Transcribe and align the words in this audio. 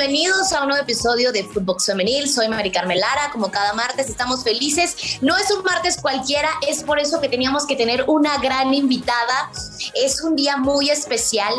bienvenidos 0.00 0.50
a 0.54 0.62
un 0.62 0.68
nuevo 0.68 0.82
episodio 0.82 1.30
de 1.30 1.44
Footbox 1.44 1.84
Femenil. 1.84 2.26
Soy 2.26 2.48
Mari 2.48 2.70
Carmelara, 2.70 3.30
como 3.32 3.50
cada 3.50 3.74
martes 3.74 4.08
estamos 4.08 4.42
felices. 4.42 5.18
No 5.20 5.36
es 5.36 5.50
un 5.50 5.62
martes 5.62 5.98
cualquiera, 6.00 6.48
es 6.66 6.82
por 6.84 6.98
eso 6.98 7.20
que 7.20 7.28
teníamos 7.28 7.66
que 7.66 7.76
tener 7.76 8.04
una 8.06 8.38
gran 8.38 8.72
invitada. 8.72 9.50
Es 9.94 10.22
un 10.22 10.36
día 10.36 10.56
muy 10.56 10.88
especial. 10.88 11.52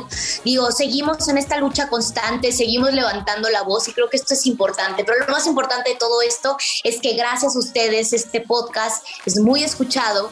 Digo, 0.43 0.71
seguimos 0.71 1.27
en 1.27 1.37
esta 1.37 1.57
lucha 1.57 1.87
constante, 1.87 2.51
seguimos 2.51 2.91
levantando 2.93 3.47
la 3.51 3.61
voz 3.61 3.87
y 3.89 3.93
creo 3.93 4.09
que 4.09 4.17
esto 4.17 4.33
es 4.33 4.47
importante. 4.47 5.03
Pero 5.03 5.19
lo 5.19 5.31
más 5.31 5.45
importante 5.45 5.91
de 5.91 5.97
todo 5.97 6.23
esto 6.23 6.57
es 6.83 6.99
que 6.99 7.13
gracias 7.13 7.55
a 7.55 7.59
ustedes 7.59 8.11
este 8.11 8.41
podcast 8.41 9.05
es 9.23 9.39
muy 9.39 9.63
escuchado 9.63 10.31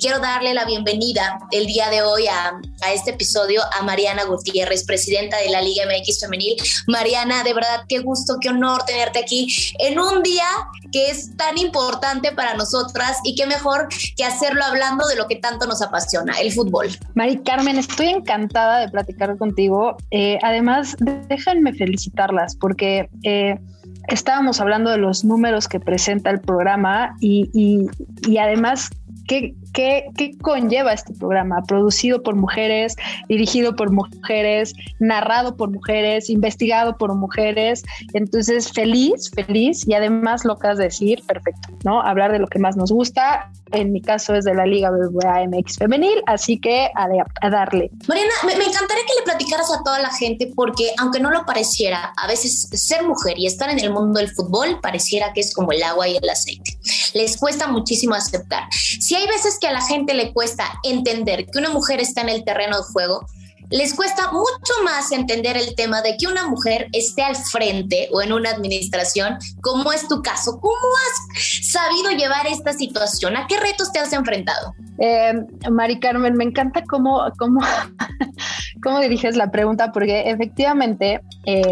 Quiero 0.00 0.20
darle 0.20 0.54
la 0.54 0.64
bienvenida 0.64 1.40
el 1.50 1.66
día 1.66 1.90
de 1.90 2.02
hoy 2.02 2.26
a, 2.26 2.60
este 2.94 3.10
episodio 3.10 3.60
a 3.78 3.82
Mariana 3.82 4.24
Gutiérrez, 4.24 4.84
presidenta 4.84 5.38
de 5.38 5.50
la 5.50 5.60
Liga 5.60 5.84
MX 5.86 6.20
Femenil. 6.20 6.56
Mariana, 6.86 7.42
de 7.42 7.52
verdad, 7.52 7.84
qué 7.88 7.98
gusto, 7.98 8.36
qué 8.40 8.50
honor 8.50 8.84
tenerte 8.84 9.18
aquí 9.18 9.48
en 9.78 9.98
un 9.98 10.22
día 10.22 10.46
que 10.92 11.10
es 11.10 11.36
tan 11.36 11.58
importante 11.58 12.32
para 12.32 12.54
nosotras 12.54 13.18
y 13.24 13.34
qué 13.34 13.46
mejor 13.46 13.88
que 14.16 14.24
hacerlo 14.24 14.64
hablando 14.64 15.06
de 15.08 15.16
lo 15.16 15.26
que 15.26 15.36
tanto 15.36 15.66
nos 15.66 15.82
apasiona, 15.82 16.34
el 16.40 16.52
fútbol. 16.52 16.88
Mari 17.14 17.38
Carmen, 17.38 17.78
estoy 17.78 18.08
encantada 18.08 18.80
de 18.80 18.88
platicar 18.88 19.36
contigo. 19.36 19.96
Eh, 20.10 20.38
además, 20.42 20.96
déjenme 21.28 21.72
felicitarlas 21.72 22.56
porque... 22.56 23.08
Eh, 23.22 23.58
estábamos 24.06 24.58
hablando 24.58 24.90
de 24.90 24.96
los 24.96 25.22
números 25.22 25.68
que 25.68 25.80
presenta 25.80 26.30
el 26.30 26.40
programa 26.40 27.14
y, 27.20 27.50
y, 27.52 27.86
y 28.26 28.38
además 28.38 28.88
¿Qué, 29.28 29.54
qué, 29.78 30.10
qué 30.16 30.36
conlleva 30.38 30.92
este 30.92 31.14
programa? 31.14 31.62
Producido 31.68 32.20
por 32.20 32.34
mujeres, 32.34 32.96
dirigido 33.28 33.76
por 33.76 33.92
mujeres, 33.92 34.74
narrado 34.98 35.56
por 35.56 35.70
mujeres, 35.70 36.28
investigado 36.30 36.98
por 36.98 37.14
mujeres. 37.14 37.84
Entonces, 38.12 38.72
feliz, 38.72 39.30
feliz 39.30 39.86
y 39.86 39.94
además 39.94 40.44
lo 40.44 40.58
que 40.58 40.66
has 40.66 40.78
de 40.78 40.84
decir, 40.84 41.22
perfecto, 41.28 41.68
¿no? 41.84 42.02
Hablar 42.02 42.32
de 42.32 42.40
lo 42.40 42.48
que 42.48 42.58
más 42.58 42.76
nos 42.76 42.90
gusta. 42.90 43.52
En 43.70 43.92
mi 43.92 44.00
caso 44.00 44.34
es 44.34 44.44
de 44.44 44.54
la 44.54 44.66
Liga 44.66 44.90
BBVA 44.90 45.46
MX 45.46 45.76
Femenil, 45.76 46.22
así 46.26 46.58
que 46.58 46.90
a, 46.96 47.06
de, 47.06 47.22
a 47.42 47.50
darle. 47.50 47.90
Mariana, 48.08 48.32
me, 48.46 48.56
me 48.56 48.64
encantaría 48.64 49.04
que 49.04 49.14
le 49.20 49.24
platicaras 49.24 49.70
a 49.70 49.84
toda 49.84 50.00
la 50.00 50.10
gente 50.10 50.50
porque, 50.56 50.90
aunque 50.98 51.20
no 51.20 51.30
lo 51.30 51.44
pareciera, 51.44 52.14
a 52.16 52.26
veces 52.26 52.68
ser 52.72 53.06
mujer 53.06 53.38
y 53.38 53.46
estar 53.46 53.70
en 53.70 53.78
el 53.78 53.92
mundo 53.92 54.18
del 54.18 54.30
fútbol 54.30 54.80
pareciera 54.80 55.32
que 55.32 55.40
es 55.40 55.54
como 55.54 55.70
el 55.70 55.84
agua 55.84 56.08
y 56.08 56.16
el 56.16 56.28
aceite. 56.28 56.78
Les 57.14 57.36
cuesta 57.36 57.68
muchísimo 57.68 58.14
aceptar. 58.14 58.64
Si 58.72 59.14
hay 59.14 59.26
veces 59.28 59.58
que 59.60 59.67
a 59.68 59.72
la 59.72 59.82
gente 59.82 60.14
le 60.14 60.32
cuesta 60.32 60.64
entender 60.82 61.46
que 61.46 61.58
una 61.58 61.70
mujer 61.70 62.00
está 62.00 62.22
en 62.22 62.30
el 62.30 62.44
terreno 62.44 62.78
de 62.78 62.84
juego, 62.84 63.26
les 63.70 63.94
cuesta 63.94 64.32
mucho 64.32 64.72
más 64.84 65.12
entender 65.12 65.56
el 65.56 65.74
tema 65.74 66.00
de 66.00 66.16
que 66.16 66.26
una 66.26 66.48
mujer 66.48 66.88
esté 66.92 67.22
al 67.22 67.36
frente 67.36 68.08
o 68.12 68.22
en 68.22 68.32
una 68.32 68.50
administración, 68.50 69.36
como 69.60 69.92
es 69.92 70.08
tu 70.08 70.22
caso. 70.22 70.58
¿Cómo 70.58 70.72
has 70.74 71.68
sabido 71.70 72.12
llevar 72.12 72.46
esta 72.46 72.72
situación? 72.72 73.36
¿A 73.36 73.46
qué 73.46 73.60
retos 73.60 73.92
te 73.92 73.98
has 73.98 74.12
enfrentado? 74.12 74.74
Eh, 74.98 75.34
Mari 75.70 76.00
Carmen, 76.00 76.34
me 76.34 76.44
encanta 76.44 76.82
cómo, 76.88 77.30
cómo, 77.38 77.60
cómo 78.82 79.00
diriges 79.00 79.36
la 79.36 79.50
pregunta, 79.50 79.92
porque 79.92 80.30
efectivamente 80.30 81.20
eh, 81.44 81.62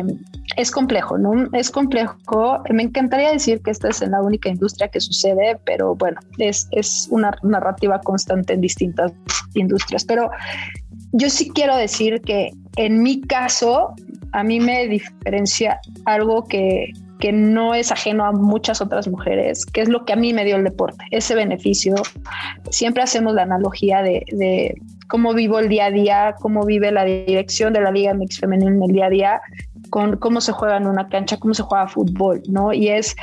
es 0.56 0.70
complejo, 0.70 1.18
¿no? 1.18 1.48
Es 1.52 1.70
complejo. 1.70 2.16
Me 2.70 2.84
encantaría 2.84 3.32
decir 3.32 3.60
que 3.62 3.70
esta 3.70 3.88
es 3.88 4.00
la 4.00 4.22
única 4.22 4.48
industria 4.48 4.88
que 4.88 5.00
sucede, 5.00 5.58
pero 5.64 5.94
bueno, 5.96 6.20
es, 6.38 6.68
es 6.70 7.08
una 7.10 7.36
narrativa 7.42 8.00
constante 8.00 8.54
en 8.54 8.60
distintas 8.60 9.12
industrias. 9.54 10.04
Pero 10.04 10.30
yo 11.12 11.30
sí 11.30 11.50
quiero 11.50 11.76
decir 11.76 12.20
que 12.20 12.52
en 12.76 13.02
mi 13.02 13.20
caso, 13.22 13.94
a 14.32 14.44
mí 14.44 14.60
me 14.60 14.86
diferencia 14.86 15.80
algo 16.04 16.44
que, 16.44 16.92
que 17.18 17.32
no 17.32 17.74
es 17.74 17.90
ajeno 17.90 18.24
a 18.24 18.32
muchas 18.32 18.80
otras 18.80 19.08
mujeres, 19.08 19.64
que 19.66 19.80
es 19.80 19.88
lo 19.88 20.04
que 20.04 20.12
a 20.12 20.16
mí 20.16 20.32
me 20.32 20.44
dio 20.44 20.56
el 20.56 20.64
deporte, 20.64 21.04
ese 21.10 21.34
beneficio. 21.34 21.94
Siempre 22.70 23.02
hacemos 23.02 23.34
la 23.34 23.42
analogía 23.42 24.02
de, 24.02 24.24
de 24.32 24.74
cómo 25.08 25.34
vivo 25.34 25.58
el 25.58 25.68
día 25.68 25.86
a 25.86 25.90
día, 25.90 26.34
cómo 26.40 26.64
vive 26.64 26.92
la 26.92 27.04
dirección 27.04 27.72
de 27.72 27.80
la 27.80 27.90
Liga 27.90 28.14
Mix 28.14 28.38
Femenil 28.38 28.68
en 28.68 28.82
el 28.82 28.92
día 28.92 29.06
a 29.06 29.10
día, 29.10 29.40
con 29.90 30.16
cómo 30.16 30.40
se 30.40 30.52
juega 30.52 30.76
en 30.76 30.86
una 30.86 31.08
cancha, 31.08 31.38
cómo 31.38 31.54
se 31.54 31.62
juega 31.62 31.88
fútbol, 31.88 32.42
¿no? 32.48 32.72
Y 32.72 32.88
es, 32.88 33.16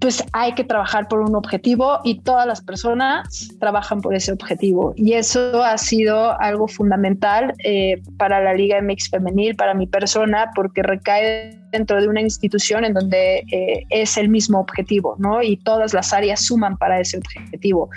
pues 0.00 0.24
hay 0.32 0.52
que 0.52 0.64
trabajar 0.64 1.08
por 1.08 1.20
un 1.20 1.34
objetivo 1.34 1.98
y 2.04 2.20
todas 2.20 2.46
las 2.46 2.60
personas 2.60 3.48
trabajan 3.58 4.00
por 4.00 4.14
ese 4.14 4.32
objetivo. 4.32 4.94
Y 4.96 5.14
eso 5.14 5.62
ha 5.64 5.76
sido 5.76 6.38
algo 6.40 6.68
fundamental 6.68 7.54
eh, 7.64 8.00
para 8.16 8.40
la 8.40 8.54
Liga 8.54 8.80
MX 8.80 9.10
Femenil, 9.10 9.56
para 9.56 9.74
mi 9.74 9.86
persona, 9.86 10.50
porque 10.54 10.82
recae 10.82 11.58
dentro 11.72 12.00
de 12.00 12.08
una 12.08 12.20
institución 12.20 12.84
en 12.84 12.94
donde 12.94 13.44
eh, 13.50 13.84
es 13.90 14.16
el 14.16 14.28
mismo 14.28 14.60
objetivo, 14.60 15.16
¿no? 15.18 15.42
Y 15.42 15.56
todas 15.56 15.92
las 15.92 16.12
áreas 16.12 16.44
suman 16.44 16.76
para 16.78 17.00
ese 17.00 17.18
objetivo. 17.18 17.90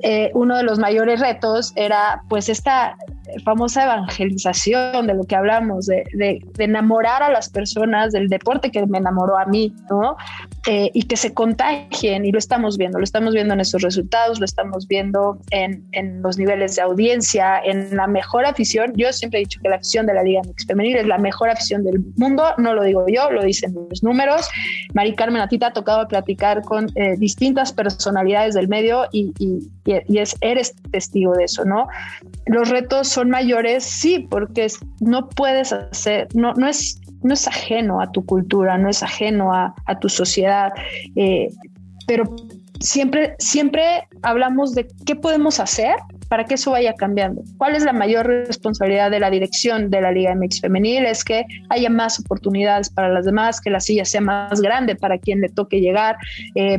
Eh, 0.00 0.30
uno 0.34 0.56
de 0.56 0.64
los 0.64 0.78
mayores 0.78 1.20
retos 1.20 1.72
era 1.76 2.22
pues 2.28 2.48
esta 2.48 2.96
famosa 3.44 3.84
evangelización 3.84 5.06
de 5.06 5.14
lo 5.14 5.24
que 5.24 5.36
hablamos, 5.36 5.86
de, 5.86 6.04
de, 6.12 6.40
de 6.54 6.64
enamorar 6.64 7.22
a 7.22 7.30
las 7.30 7.48
personas 7.48 8.12
del 8.12 8.28
deporte 8.28 8.70
que 8.70 8.84
me 8.86 8.98
enamoró 8.98 9.38
a 9.38 9.46
mí, 9.46 9.74
¿no? 9.90 10.16
Eh, 10.66 10.90
y 10.92 11.04
que 11.04 11.16
se 11.16 11.32
contagien, 11.32 12.26
y 12.26 12.32
lo 12.32 12.38
estamos 12.38 12.76
viendo, 12.76 12.98
lo 12.98 13.04
estamos 13.04 13.32
viendo 13.32 13.54
en 13.54 13.60
esos 13.60 13.80
resultados, 13.80 14.38
lo 14.38 14.44
estamos 14.44 14.86
viendo 14.86 15.38
en, 15.50 15.86
en, 15.92 16.20
los 16.20 16.36
niveles 16.36 16.76
de 16.76 16.82
audiencia, 16.82 17.58
en 17.64 17.96
la 17.96 18.06
mejor 18.06 18.44
afición. 18.44 18.92
Yo 18.94 19.12
siempre 19.12 19.40
he 19.40 19.44
dicho 19.44 19.60
que 19.62 19.68
la 19.68 19.76
afición 19.76 20.04
de 20.06 20.14
la 20.14 20.22
Liga 20.22 20.42
Mix 20.44 20.66
Femenil 20.66 20.96
es 20.96 21.06
la 21.06 21.16
mejor 21.16 21.48
afición 21.48 21.84
del 21.84 22.04
mundo, 22.16 22.44
no 22.58 22.74
lo 22.74 22.82
digo 22.82 23.06
yo, 23.08 23.30
lo 23.30 23.42
dicen 23.42 23.74
los 23.88 24.02
números. 24.02 24.48
Mari 24.94 25.14
Carmen, 25.14 25.40
a 25.40 25.48
ti 25.48 25.58
te 25.58 25.64
ha 25.64 25.72
tocado 25.72 26.06
platicar 26.06 26.62
con 26.62 26.90
eh, 26.96 27.16
distintas 27.16 27.72
personalidades 27.72 28.54
del 28.54 28.68
medio 28.68 29.06
y, 29.10 29.32
y, 29.38 29.70
y 29.86 30.18
es, 30.18 30.36
eres 30.40 30.74
testigo 30.90 31.34
de 31.34 31.44
eso, 31.44 31.64
¿no? 31.64 31.86
Los 32.46 32.68
retos 32.68 33.08
son 33.18 33.30
mayores, 33.30 33.82
sí, 33.82 34.28
porque 34.30 34.68
no 35.00 35.28
puedes 35.28 35.72
hacer, 35.72 36.28
no, 36.34 36.52
no, 36.54 36.68
es, 36.68 37.00
no 37.24 37.34
es 37.34 37.48
ajeno 37.48 38.00
a 38.00 38.12
tu 38.12 38.24
cultura, 38.24 38.78
no 38.78 38.88
es 38.88 39.02
ajeno 39.02 39.52
a, 39.52 39.74
a 39.86 39.98
tu 39.98 40.08
sociedad, 40.08 40.72
eh, 41.16 41.48
pero 42.06 42.36
siempre, 42.78 43.34
siempre 43.40 44.06
hablamos 44.22 44.76
de 44.76 44.86
qué 45.04 45.16
podemos 45.16 45.58
hacer 45.58 45.96
para 46.28 46.44
que 46.44 46.54
eso 46.54 46.70
vaya 46.70 46.94
cambiando. 46.94 47.42
¿Cuál 47.56 47.74
es 47.74 47.84
la 47.84 47.92
mayor 47.92 48.28
responsabilidad 48.28 49.10
de 49.10 49.18
la 49.18 49.30
dirección 49.30 49.90
de 49.90 50.00
la 50.00 50.12
Liga 50.12 50.32
MX 50.36 50.60
Femenil? 50.60 51.04
Es 51.04 51.24
que 51.24 51.44
haya 51.70 51.90
más 51.90 52.20
oportunidades 52.20 52.88
para 52.88 53.08
las 53.08 53.24
demás, 53.24 53.60
que 53.60 53.70
la 53.70 53.80
silla 53.80 54.04
sea 54.04 54.20
más 54.20 54.60
grande 54.60 54.94
para 54.94 55.18
quien 55.18 55.40
le 55.40 55.48
toque 55.48 55.80
llegar. 55.80 56.16
Eh, 56.54 56.78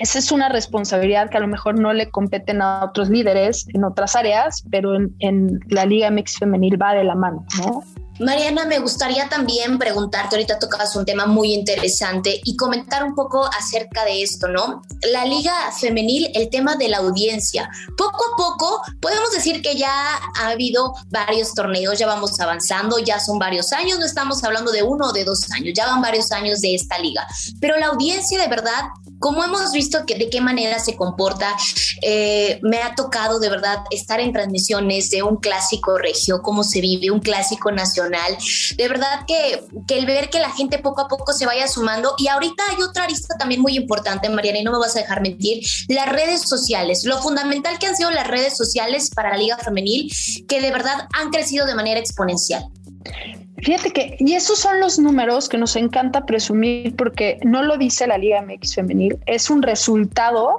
esa 0.00 0.18
es 0.18 0.32
una 0.32 0.48
responsabilidad 0.48 1.28
que 1.28 1.36
a 1.36 1.40
lo 1.40 1.46
mejor 1.46 1.78
no 1.78 1.92
le 1.92 2.10
competen 2.10 2.62
a 2.62 2.84
otros 2.84 3.10
líderes 3.10 3.66
en 3.74 3.84
otras 3.84 4.16
áreas, 4.16 4.64
pero 4.70 4.96
en, 4.96 5.60
la 5.68 5.84
Liga 5.84 6.10
MX 6.10 6.38
Femenil 6.38 6.80
va 6.80 6.94
de 6.94 7.04
la 7.04 7.14
mano, 7.14 7.44
¿no? 7.58 7.84
Mariana, 8.18 8.66
me 8.66 8.78
gustaría 8.78 9.30
también 9.30 9.78
preguntarte, 9.78 10.36
ahorita 10.36 10.58
tocas 10.58 10.94
un 10.94 11.06
tema 11.06 11.24
muy 11.24 11.54
interesante 11.54 12.38
y 12.44 12.54
comentar 12.54 13.02
un 13.02 13.14
poco 13.14 13.46
acerca 13.46 14.04
de 14.04 14.22
esto, 14.22 14.46
¿no? 14.48 14.82
La 15.10 15.24
liga 15.24 15.52
femenil, 15.78 16.30
el 16.34 16.50
tema 16.50 16.76
de 16.76 16.88
la 16.88 16.98
audiencia. 16.98 17.70
Poco 17.96 18.22
a 18.32 18.36
poco 18.36 18.82
podemos 19.00 19.32
decir 19.32 19.62
que 19.62 19.74
ya 19.74 19.90
ha 20.36 20.48
habido 20.48 20.94
varios 21.08 21.54
torneos, 21.54 21.98
ya 21.98 22.06
vamos 22.06 22.38
avanzando, 22.40 22.98
ya 22.98 23.18
son 23.20 23.38
varios 23.38 23.72
años, 23.72 23.98
no 23.98 24.04
estamos 24.04 24.44
hablando 24.44 24.70
de 24.70 24.82
uno 24.82 25.06
o 25.06 25.12
de 25.12 25.24
dos 25.24 25.50
años, 25.52 25.72
ya 25.74 25.86
van 25.86 26.02
varios 26.02 26.30
años 26.30 26.60
de 26.60 26.74
esta 26.74 26.98
liga. 26.98 27.26
Pero 27.58 27.78
la 27.78 27.86
audiencia 27.86 28.38
de 28.38 28.48
verdad, 28.48 28.84
como 29.20 29.44
hemos 29.44 29.70
visto 29.72 30.04
que 30.04 30.16
de 30.16 30.28
qué 30.28 30.40
manera 30.40 30.80
se 30.80 30.96
comporta, 30.96 31.56
eh, 32.02 32.58
me 32.62 32.78
ha 32.78 32.96
tocado 32.96 33.38
de 33.38 33.48
verdad 33.48 33.78
estar 33.90 34.18
en 34.18 34.32
transmisiones 34.32 35.10
de 35.10 35.22
un 35.22 35.36
clásico 35.36 35.96
regio, 35.96 36.42
cómo 36.42 36.64
se 36.64 36.80
vive, 36.80 37.12
un 37.12 37.20
clásico 37.20 37.70
nacional 37.70 38.36
de 38.76 38.88
verdad 38.88 39.24
que, 39.26 39.62
que, 39.86 39.98
el 39.98 40.06
ver 40.06 40.30
que 40.30 40.38
la 40.38 40.50
gente 40.50 40.78
poco 40.78 41.02
a 41.02 41.08
poco 41.08 41.32
se 41.32 41.46
vaya 41.46 41.68
sumando. 41.68 42.14
Y 42.18 42.28
ahorita 42.28 42.62
hay 42.70 42.82
otra 42.82 43.04
arista 43.04 43.36
también 43.38 43.60
muy 43.60 43.76
importante, 43.76 44.28
Mariana, 44.28 44.58
y 44.58 44.64
no 44.64 44.72
me 44.72 44.78
vas 44.78 44.96
a 44.96 45.00
dejar 45.00 45.20
mentir, 45.20 45.62
las 45.88 46.08
redes 46.08 46.42
sociales, 46.42 47.04
lo 47.04 47.20
fundamental 47.20 47.78
que 47.78 47.86
han 47.86 47.96
sido 47.96 48.10
las 48.10 48.26
redes 48.26 48.56
sociales 48.56 49.10
para 49.14 49.30
la 49.30 49.36
Liga 49.36 49.58
Femenil, 49.58 50.10
que 50.48 50.60
de 50.60 50.70
verdad 50.70 51.08
han 51.12 51.30
crecido 51.30 51.66
de 51.66 51.74
manera 51.74 52.00
exponencial. 52.00 52.64
Fíjate 53.62 53.90
que, 53.90 54.16
y 54.18 54.34
esos 54.34 54.58
son 54.58 54.80
los 54.80 54.98
números 54.98 55.48
que 55.48 55.58
nos 55.58 55.76
encanta 55.76 56.24
presumir 56.26 56.96
porque 56.96 57.38
no 57.44 57.62
lo 57.62 57.76
dice 57.76 58.06
la 58.06 58.18
Liga 58.18 58.42
MX 58.42 58.74
Femenil, 58.74 59.18
es 59.26 59.50
un 59.50 59.62
resultado 59.62 60.58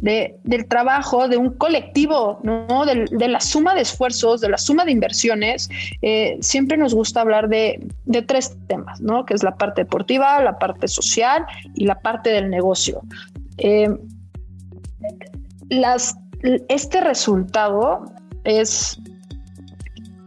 de, 0.00 0.38
del 0.44 0.66
trabajo 0.66 1.28
de 1.28 1.36
un 1.36 1.54
colectivo, 1.54 2.38
¿no? 2.42 2.84
De, 2.84 3.06
de, 3.10 3.28
la 3.28 3.40
suma 3.40 3.74
de 3.74 3.80
esfuerzos, 3.82 4.40
de 4.40 4.50
la 4.50 4.58
suma 4.58 4.84
de 4.84 4.92
inversiones. 4.92 5.68
Eh, 6.02 6.36
siempre 6.40 6.76
nos 6.76 6.94
gusta 6.94 7.22
hablar 7.22 7.48
de, 7.48 7.80
de, 8.04 8.22
tres 8.22 8.56
temas, 8.68 9.00
¿no? 9.00 9.24
Que 9.24 9.34
es 9.34 9.42
la 9.42 9.56
parte 9.56 9.82
deportiva, 9.82 10.40
la 10.42 10.58
parte 10.58 10.88
social 10.88 11.46
y 11.74 11.86
la 11.86 11.98
parte 12.00 12.30
del 12.30 12.50
negocio. 12.50 13.02
Eh, 13.58 13.88
las, 15.70 16.16
este 16.68 17.00
resultado 17.00 18.04
es, 18.44 19.00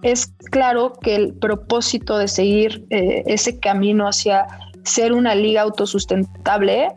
es 0.01 0.27
claro 0.51 0.93
que 1.01 1.15
el 1.15 1.33
propósito 1.33 2.17
de 2.17 2.27
seguir 2.27 2.85
eh, 2.89 3.23
ese 3.25 3.59
camino 3.59 4.07
hacia 4.07 4.47
ser 4.83 5.13
una 5.13 5.35
liga 5.35 5.61
autosustentable 5.61 6.87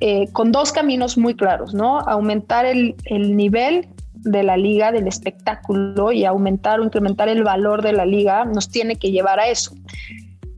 eh, 0.00 0.28
con 0.32 0.52
dos 0.52 0.72
caminos 0.72 1.18
muy 1.18 1.34
claros, 1.34 1.74
¿no? 1.74 1.98
Aumentar 2.00 2.64
el, 2.64 2.94
el, 3.06 3.36
nivel 3.36 3.88
de 4.14 4.42
la 4.42 4.56
liga, 4.56 4.92
del 4.92 5.08
espectáculo 5.08 6.12
y 6.12 6.24
aumentar 6.24 6.80
o 6.80 6.84
incrementar 6.84 7.28
el 7.28 7.42
valor 7.42 7.82
de 7.82 7.92
la 7.92 8.06
liga 8.06 8.44
nos 8.44 8.70
tiene 8.70 8.96
que 8.96 9.10
llevar 9.10 9.40
a 9.40 9.48
eso. 9.48 9.74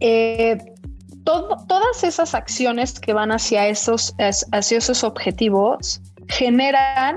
Eh, 0.01 0.59
todas 1.25 2.05
esas 2.05 2.35
acciones 2.35 3.01
que 3.01 3.13
van 3.13 3.33
hacia 3.33 3.67
esos, 3.67 4.15
hacia 4.19 4.79
esos 4.79 5.03
objetivos 5.03 6.01
generan 6.29 7.17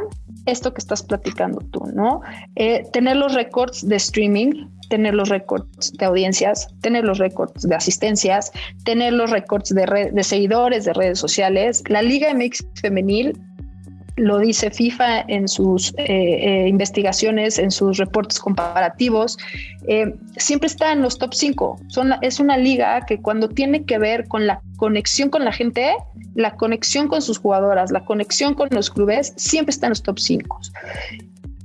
esto 0.49 0.73
que 0.73 0.79
estás 0.79 1.03
platicando 1.03 1.59
tú, 1.71 1.85
¿no? 1.93 2.21
Eh, 2.55 2.83
tener 2.91 3.17
los 3.17 3.33
récords 3.33 3.87
de 3.87 3.95
streaming, 3.95 4.67
tener 4.89 5.13
los 5.13 5.29
récords 5.29 5.93
de 5.93 6.05
audiencias, 6.05 6.67
tener 6.81 7.03
los 7.03 7.17
récords 7.19 7.67
de 7.67 7.75
asistencias, 7.75 8.51
tener 8.83 9.13
los 9.13 9.29
récords 9.29 9.69
de, 9.69 10.11
de 10.11 10.23
seguidores 10.23 10.85
de 10.85 10.93
redes 10.93 11.19
sociales. 11.19 11.83
La 11.87 12.01
Liga 12.01 12.33
MX 12.33 12.65
femenil 12.81 13.39
lo 14.19 14.39
dice 14.39 14.69
FIFA 14.69 15.21
en 15.21 15.47
sus 15.47 15.93
eh, 15.97 16.05
eh, 16.07 16.67
investigaciones, 16.67 17.57
en 17.57 17.71
sus 17.71 17.97
reportes 17.97 18.39
comparativos, 18.39 19.37
eh, 19.87 20.13
siempre 20.37 20.67
está 20.67 20.91
en 20.91 21.01
los 21.01 21.17
top 21.17 21.33
5. 21.33 21.79
es 22.21 22.39
una 22.39 22.57
liga 22.57 23.05
que 23.05 23.21
cuando 23.21 23.49
tiene 23.49 23.85
que 23.85 23.97
ver 23.97 24.27
con 24.27 24.45
la 24.45 24.61
conexión 24.77 25.29
con 25.29 25.45
la 25.45 25.51
gente, 25.51 25.95
la 26.35 26.55
conexión 26.55 27.07
con 27.07 27.21
sus 27.21 27.39
jugadoras, 27.39 27.91
la 27.91 28.05
conexión 28.05 28.53
con 28.53 28.69
los 28.71 28.89
clubes, 28.89 29.33
siempre 29.35 29.71
está 29.71 29.87
en 29.87 29.91
los 29.91 30.03
top 30.03 30.19
5. 30.19 30.59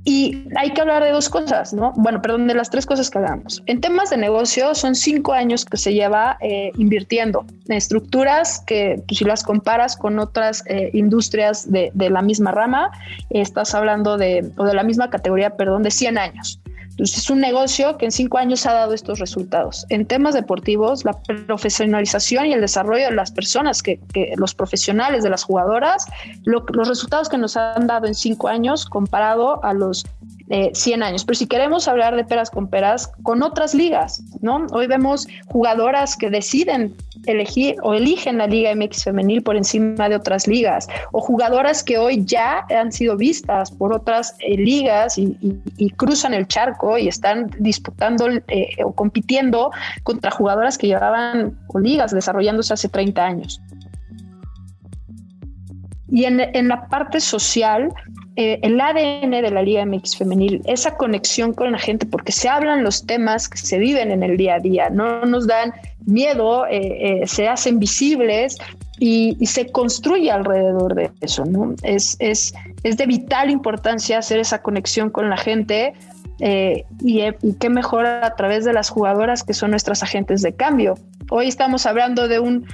Y 0.07 0.47
hay 0.55 0.69
que 0.69 0.81
hablar 0.81 1.03
de 1.03 1.09
dos 1.09 1.29
cosas, 1.29 1.73
¿no? 1.73 1.91
Bueno, 1.95 2.21
perdón, 2.21 2.45
de 2.45 2.53
las 2.53 2.69
tres 2.69 2.85
cosas 2.85 3.09
que 3.09 3.17
hablamos. 3.17 3.63
En 3.65 3.81
temas 3.81 4.11
de 4.11 4.17
negocio, 4.17 4.75
son 4.75 4.93
cinco 4.93 5.33
años 5.33 5.65
que 5.65 5.77
se 5.77 5.95
lleva 5.95 6.37
eh, 6.41 6.71
invirtiendo 6.77 7.43
en 7.67 7.75
estructuras 7.75 8.61
que 8.67 9.01
pues, 9.07 9.17
si 9.17 9.25
las 9.25 9.43
comparas 9.43 9.97
con 9.97 10.19
otras 10.19 10.63
eh, 10.67 10.91
industrias 10.93 11.71
de, 11.71 11.89
de, 11.95 12.11
la 12.11 12.21
misma 12.21 12.51
rama, 12.51 12.91
estás 13.31 13.73
hablando 13.73 14.17
de, 14.17 14.47
o 14.57 14.65
de 14.65 14.75
la 14.75 14.83
misma 14.83 15.09
categoría, 15.09 15.57
perdón, 15.57 15.81
de 15.81 15.89
100 15.89 16.19
años. 16.19 16.59
Entonces 16.95 17.17
es 17.17 17.29
un 17.29 17.41
negocio 17.41 17.97
que 17.97 18.05
en 18.05 18.11
cinco 18.11 18.37
años 18.37 18.65
ha 18.65 18.71
dado 18.71 18.93
estos 18.93 19.19
resultados. 19.19 19.85
En 19.89 20.05
temas 20.05 20.33
deportivos, 20.33 21.03
la 21.03 21.11
profesionalización 21.45 22.45
y 22.45 22.53
el 22.53 22.61
desarrollo 22.61 23.09
de 23.09 23.11
las 23.11 23.31
personas, 23.31 23.83
que, 23.83 23.99
los 24.37 24.55
profesionales 24.55 25.21
de 25.21 25.29
las 25.29 25.43
jugadoras, 25.43 26.05
los 26.45 26.87
resultados 26.87 27.27
que 27.27 27.37
nos 27.37 27.57
han 27.57 27.87
dado 27.87 28.07
en 28.07 28.15
cinco 28.15 28.47
años 28.47 28.85
comparado 28.85 29.61
a 29.65 29.73
los 29.73 30.05
100 30.47 31.01
eh, 31.01 31.05
años. 31.05 31.25
Pero 31.25 31.35
si 31.35 31.47
queremos 31.47 31.87
hablar 31.87 32.15
de 32.15 32.23
peras 32.23 32.49
con 32.51 32.67
peras, 32.67 33.11
con 33.23 33.41
otras 33.41 33.73
ligas, 33.73 34.21
¿no? 34.41 34.67
Hoy 34.71 34.87
vemos 34.87 35.27
jugadoras 35.47 36.15
que 36.15 36.29
deciden 36.29 36.95
elegir 37.25 37.75
o 37.81 37.93
eligen 37.93 38.37
la 38.37 38.45
Liga 38.45 38.75
MX 38.75 39.05
femenil 39.05 39.41
por 39.41 39.55
encima 39.55 40.07
de 40.07 40.15
otras 40.15 40.47
ligas, 40.47 40.87
o 41.11 41.21
jugadoras 41.21 41.83
que 41.83 41.97
hoy 41.97 42.23
ya 42.25 42.65
han 42.69 42.91
sido 42.91 43.17
vistas 43.17 43.71
por 43.71 43.93
otras 43.93 44.35
eh, 44.39 44.57
ligas 44.57 45.17
y, 45.17 45.35
cruzan 45.97 46.33
el 46.33 46.47
charco 46.47 46.97
y 46.97 47.07
están 47.07 47.49
disputando 47.59 48.27
eh, 48.47 48.69
o 48.83 48.91
compitiendo 48.93 49.71
contra 50.03 50.29
jugadoras 50.29 50.77
que 50.77 50.87
llevaban 50.87 51.57
ligas 51.81 52.11
desarrollándose 52.11 52.73
hace 52.73 52.89
30 52.89 53.23
años. 53.23 53.61
Y 56.09 56.25
en, 56.25 56.39
en 56.39 56.67
la 56.67 56.87
parte 56.87 57.19
social, 57.19 57.89
eh, 58.37 58.59
el 58.63 58.79
ADN 58.81 59.31
de 59.31 59.49
la 59.49 59.61
Liga 59.61 59.85
MX 59.85 60.17
femenil, 60.17 60.61
esa 60.65 60.97
conexión 60.97 61.53
con 61.53 61.71
la 61.71 61.79
gente, 61.79 62.05
porque 62.05 62.33
se 62.33 62.49
hablan 62.49 62.83
los 62.83 63.05
temas 63.05 63.47
que 63.47 63.57
se 63.57 63.77
viven 63.77 64.11
en 64.11 64.23
el 64.23 64.35
día 64.35 64.55
a 64.55 64.59
día, 64.59 64.89
no 64.89 65.25
nos 65.25 65.47
dan 65.47 65.73
miedo, 66.05 66.67
eh, 66.67 67.21
eh, 67.21 67.27
se 67.27 67.47
hacen 67.47 67.79
visibles 67.79 68.57
y, 68.99 69.37
se 69.45 69.67
construye 69.71 70.31
alrededor 70.31 70.95
de 70.95 71.11
eso, 71.21 71.45
¿no? 71.45 71.75
Es, 71.83 72.17
es, 72.19 72.53
es 72.83 72.97
de 72.97 73.05
vital 73.05 73.49
importancia 73.49 74.17
hacer 74.17 74.39
esa 74.39 74.61
conexión 74.61 75.09
con 75.09 75.29
la 75.29 75.37
gente. 75.37 75.93
y, 76.39 77.31
qué 77.59 77.69
mejor 77.69 78.05
a 78.05 78.35
través 78.35 78.65
de 78.65 78.73
las 78.73 78.89
jugadoras 78.89 79.43
que 79.43 79.53
son 79.53 79.71
nuestras 79.71 80.03
agentes 80.03 80.41
de 80.41 80.53
cambio. 80.53 80.95
Hoy 81.29 81.47
estamos 81.47 81.85
hablando 81.85 82.27
de 82.27 82.39
un, 82.39 82.67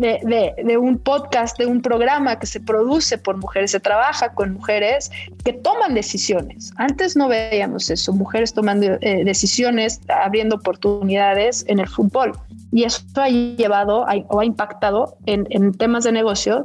de, 0.00 0.78
un 0.78 0.98
podcast, 0.98 1.58
de 1.58 1.66
un 1.66 1.82
programa 1.82 2.38
que 2.38 2.46
se 2.46 2.60
produce 2.60 3.18
por 3.18 3.36
mujeres, 3.36 3.72
se 3.72 3.80
trabaja 3.80 4.32
con 4.34 4.54
mujeres 4.54 5.10
que 5.44 5.52
toman 5.52 5.94
decisiones. 5.94 6.72
Antes 6.76 7.16
no 7.16 7.28
veíamos 7.28 7.90
eso, 7.90 8.12
mujeres 8.12 8.54
tomando 8.54 8.86
eh, 9.00 9.24
decisiones, 9.24 10.00
abriendo 10.08 10.56
oportunidades 10.56 11.64
en 11.68 11.78
el 11.80 11.88
fútbol. 11.88 12.32
Y 12.72 12.84
eso 12.84 13.02
ha 13.16 13.28
llevado 13.28 14.06
o 14.28 14.40
ha 14.40 14.44
impactado 14.44 15.16
en, 15.26 15.72
temas 15.74 16.04
de 16.04 16.12
negocio 16.12 16.64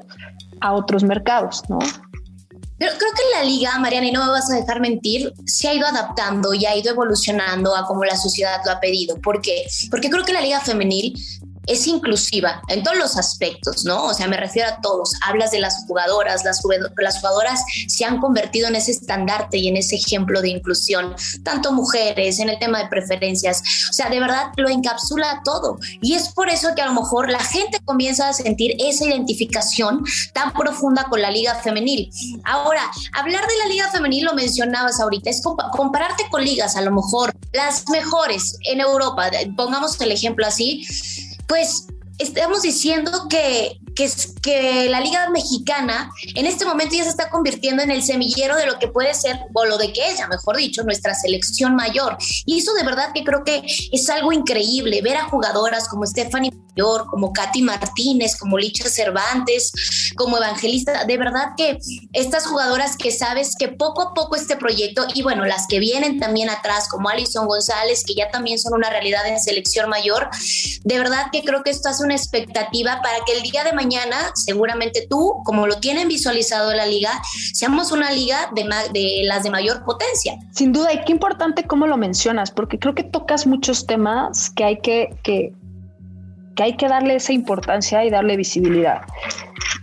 a 0.62 0.74
otros 0.74 1.04
mercados, 1.04 1.64
¿no? 1.70 1.80
Pero 2.78 2.92
creo 2.98 3.12
que 3.12 3.38
la 3.40 3.44
liga, 3.44 3.80
Mariana, 3.80 4.08
y 4.08 4.12
no 4.12 4.26
me 4.26 4.32
vas 4.32 4.52
a 4.52 4.56
dejar 4.56 4.82
mentir, 4.82 5.34
se 5.46 5.70
ha 5.70 5.74
ido 5.74 5.88
adaptando 5.88 6.54
y 6.54 6.66
ha 6.66 6.76
ido 6.76 6.92
evolucionando 6.92 7.74
a 7.74 7.86
como 7.86 8.04
la 8.04 8.18
sociedad 8.18 8.60
lo 8.66 8.72
ha 8.72 8.80
pedido. 8.82 9.16
¿Por 9.22 9.42
qué? 9.42 9.66
Porque 9.90 10.10
creo 10.10 10.26
que 10.26 10.34
la 10.34 10.42
liga 10.42 10.60
femenil 10.60 11.14
es 11.68 11.88
inclusiva 11.88 12.62
en 12.68 12.84
todos 12.84 12.98
los 12.98 13.18
aspectos, 13.18 13.86
¿no? 13.86 14.06
O 14.06 14.14
sea, 14.14 14.28
me 14.28 14.38
refiero 14.38 14.70
a 14.70 14.82
todos. 14.82 15.14
Hablas 15.26 15.52
de 15.52 15.60
las 15.60 15.86
jugadoras, 15.86 16.44
las, 16.44 16.62
las 16.98 17.20
jugadoras 17.20 17.64
se 17.88 18.06
han 18.06 18.20
convertido 18.20 18.68
en 18.68 18.76
ese 18.76 18.92
estandarte 18.92 19.58
y 19.58 19.68
en 19.68 19.78
ese 19.78 19.96
ejemplo 19.96 20.42
de 20.42 20.50
inclusión, 20.50 21.16
tanto 21.44 21.72
mujeres, 21.72 22.40
en 22.40 22.50
el 22.50 22.60
tema 22.60 22.80
de 22.80 22.88
preferencias. 22.88 23.62
O 23.90 23.94
sea, 23.94 24.10
de 24.10 24.20
verdad 24.20 24.52
lo 24.58 24.70
encapsula 24.70 25.42
todo. 25.44 25.78
Y 26.02 26.14
es 26.14 26.30
por 26.30 26.50
eso 26.50 26.70
que 26.76 26.82
a 26.82 26.88
lo 26.88 26.94
mejor 26.94 27.30
la 27.30 27.44
gente 27.44 27.80
comienza 27.86 28.30
a 28.30 28.34
sentir 28.34 28.76
esa 28.80 29.06
identificación 29.06 30.04
tan 30.34 30.54
profunda 30.54 31.06
con 31.06 31.22
la 31.22 31.32
liga 31.32 31.56
femenil. 31.56 32.10
Ahora, 32.44 32.82
hablar 33.14 33.46
de 33.48 33.58
la 33.64 33.66
liga 33.68 33.90
femenil, 33.92 34.26
lo 34.26 34.34
mencionabas 34.34 35.00
ahorita, 35.00 35.30
es 35.30 35.42
compararte 35.42 36.28
con 36.30 36.44
ligas, 36.44 36.76
a 36.76 36.82
lo 36.82 36.92
mejor 36.92 37.34
las 37.54 37.88
mejores 37.90 38.58
en 38.66 38.82
Europa, 38.82 39.30
pongamos 39.56 40.00
el 40.02 40.12
ejemplo 40.12 40.46
así 40.46 40.86
pues 41.48 41.88
estamos 42.18 42.62
diciendo 42.62 43.12
que, 43.30 43.80
que, 43.96 44.10
que, 44.42 44.90
la 44.90 45.00
Liga 45.00 45.30
Mexicana 45.30 46.12
en 46.36 46.46
este 46.46 46.66
momento 46.66 46.96
ya 46.96 47.04
se 47.04 47.10
está 47.10 47.30
convirtiendo 47.30 47.84
en 47.84 47.92
el 47.92 48.04
semillero 48.04 48.56
de 48.56 48.66
lo 48.66 48.80
que 48.80 48.88
puede 48.88 49.14
ser, 49.14 49.38
o 49.54 49.66
lo 49.66 49.78
de 49.78 49.92
que 49.92 50.10
es, 50.10 50.18
ya 50.18 50.28
mejor 50.28 50.58
dicho, 50.58 50.84
nuestra 50.84 51.14
selección 51.14 51.76
mayor. 51.76 52.18
Y 52.46 52.60
eso 52.60 52.74
de 52.74 52.84
verdad 52.84 53.12
que 53.14 53.24
creo 53.24 53.44
que 53.44 53.64
es 53.92 54.10
algo 54.10 54.32
increíble, 54.32 55.02
ver 55.02 55.18
a 55.18 55.30
jugadoras 55.30 55.88
como 55.88 56.06
Stephanie 56.06 56.52
Como 56.76 57.34
Katy 57.34 57.62
Martínez, 57.62 58.36
como 58.38 58.58
Licha 58.58 58.90
Cervantes, 58.90 59.72
como 60.16 60.38
Evangelista, 60.38 61.06
de 61.06 61.18
verdad 61.18 61.52
que 61.56 61.78
estas 62.14 62.48
jugadoras 62.48 62.98
que 62.98 63.12
sabes 63.12 63.56
que 63.58 63.70
poco 63.70 64.02
a 64.02 64.14
poco 64.14 64.36
este 64.36 64.56
proyecto, 64.58 65.06
y 65.14 65.22
bueno, 65.24 65.46
las 65.46 65.68
que 65.68 65.80
vienen 65.80 66.20
también 66.20 66.50
atrás, 66.50 66.88
como 66.90 67.10
Alison 67.10 67.48
González, 67.48 68.04
que 68.06 68.14
ya 68.14 68.30
también 68.30 68.60
son 68.60 68.74
una 68.74 68.90
realidad 68.90 69.28
en 69.28 69.40
selección 69.40 69.90
mayor, 69.90 70.30
de 70.84 70.98
verdad 70.98 71.28
que 71.32 71.44
creo 71.44 71.64
que 71.64 71.70
esto 71.70 71.90
hace 71.90 72.04
una 72.04 72.16
expectativa 72.16 73.02
para 73.02 73.20
que 73.26 73.34
el 73.34 73.44
día 73.44 73.64
de 73.64 73.74
mañana, 73.74 74.32
seguramente 74.36 75.08
tú, 75.10 75.42
como 75.44 75.68
lo 75.68 75.80
tienen 75.80 76.08
visualizado 76.08 76.74
la 76.74 76.86
liga, 76.86 77.22
seamos 77.54 77.92
una 77.92 78.12
liga 78.12 78.50
de, 78.54 79.22
las 79.24 79.44
de 79.44 79.50
mayor 79.50 79.84
potencia. 79.86 80.38
Sin 80.52 80.72
duda, 80.72 80.94
y 80.94 81.04
qué 81.04 81.12
importante 81.12 81.66
cómo 81.66 81.88
lo 81.88 81.98
mencionas, 81.98 82.52
porque 82.52 82.80
creo 82.80 82.96
que 82.96 83.04
tocas 83.04 83.48
muchos 83.48 83.86
temas 83.86 84.50
que 84.50 84.64
hay 84.64 84.80
que, 84.80 85.54
que 86.56 86.64
hay 86.64 86.78
que 86.78 86.88
darle 86.88 87.16
esa 87.16 87.34
importancia 87.34 88.04
y 88.06 88.10
darle 88.10 88.38
visibilidad. 88.38 89.02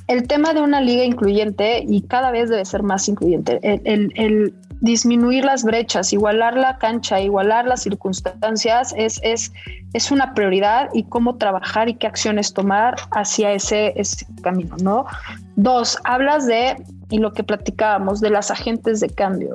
El 0.09 0.27
tema 0.27 0.53
de 0.53 0.61
una 0.61 0.81
liga 0.81 1.05
incluyente, 1.05 1.85
y 1.87 2.03
cada 2.03 2.31
vez 2.31 2.51
debe 2.51 2.65
ser 2.65 2.83
más 2.83 3.09
incluyente, 3.09 3.61
el, 3.63 4.13
el, 4.17 4.55
disminuir 4.81 5.45
las 5.45 5.63
brechas, 5.63 6.13
igualar 6.13 6.57
la 6.57 6.77
cancha, 6.79 7.21
igualar 7.21 7.67
las 7.67 7.83
circunstancias, 7.83 8.93
es, 8.97 9.21
es, 9.23 9.53
es 9.93 10.11
una 10.11 10.35
prioridad 10.35 10.89
y 10.93 11.05
cómo 11.05 11.37
trabajar 11.37 11.89
y 11.89 11.95
qué 11.95 12.09
acciones 12.09 12.53
tomar 12.53 12.97
hacia 13.13 13.53
ese, 13.53 13.93
ese 13.95 14.27
camino, 14.43 14.75
¿no? 14.83 15.07
Dos, 15.55 15.99
hablas 16.03 16.47
de, 16.47 16.83
y 17.11 17.19
lo 17.19 17.33
que 17.33 17.45
platicábamos, 17.45 18.21
de 18.21 18.31
las 18.31 18.51
agentes 18.51 18.99
de 18.99 19.09
cambio. 19.09 19.55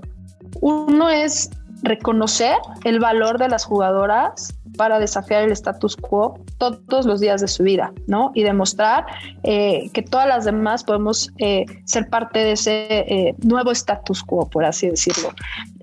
Uno 0.61 1.09
es 1.09 1.49
reconocer 1.83 2.55
el 2.85 2.99
valor 2.99 3.37
de 3.37 3.49
las 3.49 3.65
jugadoras 3.65 4.56
para 4.77 4.99
desafiar 4.99 5.43
el 5.43 5.51
status 5.51 5.95
quo 5.95 6.39
todos 6.57 7.05
los 7.05 7.19
días 7.19 7.41
de 7.41 7.47
su 7.47 7.63
vida, 7.63 7.91
¿no? 8.07 8.31
Y 8.33 8.43
demostrar 8.43 9.05
eh, 9.43 9.89
que 9.93 10.01
todas 10.01 10.27
las 10.27 10.45
demás 10.45 10.83
podemos 10.83 11.31
eh, 11.39 11.65
ser 11.85 12.09
parte 12.09 12.39
de 12.39 12.51
ese 12.53 12.87
eh, 12.89 13.35
nuevo 13.43 13.71
status 13.71 14.23
quo, 14.23 14.49
por 14.49 14.63
así 14.63 14.89
decirlo. 14.89 15.29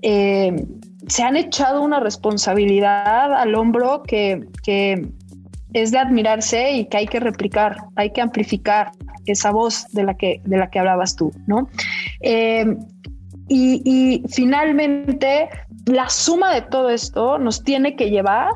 se 0.01 1.23
han 1.23 1.35
echado 1.35 1.83
una 1.83 1.99
responsabilidad 1.99 3.33
al 3.33 3.53
hombro 3.53 4.01
que, 4.03 4.47
que 4.63 5.07
es 5.73 5.91
de 5.91 5.99
admirarse 5.99 6.71
y 6.71 6.85
que 6.85 6.97
hay 6.97 7.07
que 7.07 7.19
replicar, 7.19 7.77
hay 7.95 8.11
que 8.11 8.21
amplificar 8.21 8.91
esa 9.25 9.51
voz 9.51 9.85
de 9.91 10.03
la 10.03 10.15
que, 10.15 10.41
de 10.45 10.57
la 10.57 10.69
que 10.69 10.79
hablabas 10.79 11.15
tú, 11.15 11.31
¿no? 11.47 11.67
y, 13.47 14.23
finalmente 14.29 15.49
la 15.85 16.09
suma 16.09 16.53
de 16.53 16.61
todo 16.63 16.89
esto 16.89 17.37
nos 17.37 17.63
tiene 17.63 17.95
que 17.95 18.09
llevar 18.09 18.49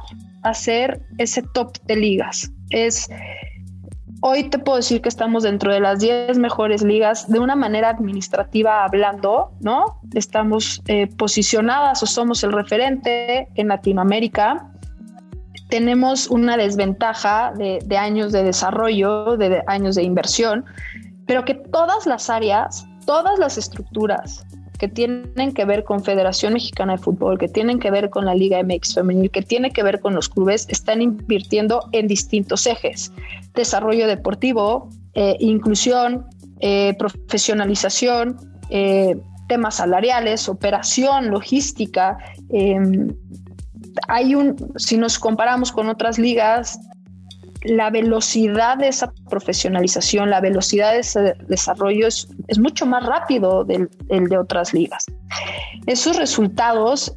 a 0.50 0.54
ser 0.54 1.02
ese 1.18 1.42
top 1.54 1.78
de 1.86 1.96
ligas. 1.96 2.52
Es 2.70 3.10
hoy 4.22 4.50
te 4.50 4.60
puedo 4.60 4.78
decir 4.78 5.02
que 5.02 5.10
estamos 5.10 5.44
dentro 5.44 5.72
de 5.72 5.80
las 5.80 6.00
10 6.00 6.38
mejores 6.40 6.84
ligas 6.84 7.30
de 7.30 7.40
una 7.40 7.56
manera 7.56 7.90
administrativa 7.90 8.84
hablando, 8.84 9.52
¿no? 9.62 10.02
Estamos 10.14 10.82
eh, 10.88 11.08
posicionadas 11.18 12.04
o 12.04 12.06
somos 12.06 12.44
el 12.44 12.52
referente 12.52 13.48
en 13.56 13.68
Latinoamérica. 13.68 14.72
Tenemos 15.70 16.28
una 16.28 16.58
desventaja 16.58 17.54
de, 17.56 17.80
de 17.86 17.98
años 17.98 18.32
de 18.32 18.44
desarrollo, 18.44 19.38
de 19.38 19.64
años 19.68 19.96
de 19.96 20.04
inversión, 20.04 20.66
pero 21.26 21.46
que 21.46 21.54
todas 21.54 22.06
las 22.06 22.30
áreas, 22.30 22.88
todas 23.06 23.38
las 23.40 23.58
estructuras, 23.58 24.46
que 24.80 24.88
tienen 24.88 25.54
que 25.54 25.66
ver 25.66 25.84
con 25.84 26.04
Federación 26.04 26.54
Mexicana 26.54 26.94
de 26.94 27.00
Fútbol, 27.00 27.38
que 27.38 27.50
tienen 27.50 27.80
que 27.80 27.92
ver 27.92 28.10
con 28.10 28.26
la 28.26 28.34
Liga 28.34 28.64
MX 28.64 28.96
Femenil, 28.96 29.30
que 29.30 29.42
tiene 29.42 29.72
que 29.72 29.84
ver 29.84 30.00
con 30.00 30.16
los 30.16 30.30
clubes, 30.30 30.66
están 30.70 31.02
invirtiendo 31.02 31.88
en 31.92 32.08
distintos 32.08 32.66
ejes. 32.66 33.12
Desarrollo 33.54 34.08
deportivo, 34.08 34.90
eh, 35.14 35.36
inclusión, 35.40 36.26
eh, 36.62 36.96
profesionalización, 36.98 38.38
eh, 38.70 39.18
temas 39.50 39.76
salariales, 39.76 40.48
operación, 40.48 41.30
logística. 41.30 42.18
Em, 42.50 43.14
hay 44.08 44.34
un, 44.34 44.56
si 44.78 44.98
nos 44.98 45.20
comparamos 45.20 45.74
con 45.74 45.90
otras 45.90 46.18
ligas, 46.18 46.80
la 47.64 47.90
velocidad 47.90 48.78
de 48.78 48.88
esa 48.88 49.12
profesionalización, 49.30 50.30
la 50.30 50.42
velocidad 50.42 50.94
de 50.94 51.00
ese 51.00 51.36
desarrollo 51.48 52.08
es, 52.08 52.28
mucho 52.60 52.86
más 52.86 53.06
rápido 53.06 53.64
del, 53.64 53.90
de 54.08 54.38
otras 54.38 54.74
ligas. 54.74 55.06
Esos 55.86 56.18
resultados, 56.18 57.16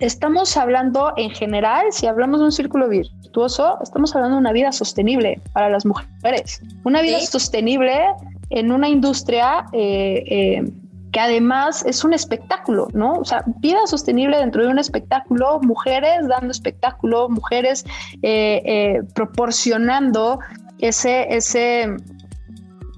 estamos 0.00 0.56
hablando 0.56 1.12
en 1.16 1.30
general, 1.30 1.86
si 1.90 2.06
hablamos 2.06 2.40
de 2.40 2.46
un 2.46 2.52
círculo 2.52 2.88
virtuoso, 2.88 3.78
estamos 3.82 4.14
hablando 4.14 4.36
de 4.36 4.40
una 4.40 4.52
vida 4.52 4.72
sostenible 4.72 5.40
para 5.52 5.70
las 5.70 5.86
mujeres, 5.86 6.60
una 6.84 7.00
vida 7.02 7.20
sostenible 7.20 7.92
en 8.50 8.72
una 8.72 8.88
industria 8.88 9.66
eh, 9.72 10.24
eh, 10.26 10.72
que 11.14 11.20
además 11.20 11.84
es 11.86 12.02
un 12.02 12.12
espectáculo, 12.12 12.88
¿no? 12.92 13.12
O 13.12 13.24
sea, 13.24 13.44
vida 13.60 13.86
sostenible 13.86 14.36
dentro 14.36 14.64
de 14.64 14.68
un 14.68 14.80
espectáculo, 14.80 15.60
mujeres 15.62 16.26
dando 16.26 16.50
espectáculo, 16.50 17.28
mujeres 17.28 17.84
eh, 18.22 18.60
eh, 18.64 19.02
proporcionando 19.14 20.40
ese, 20.80 21.32
ese, 21.32 21.94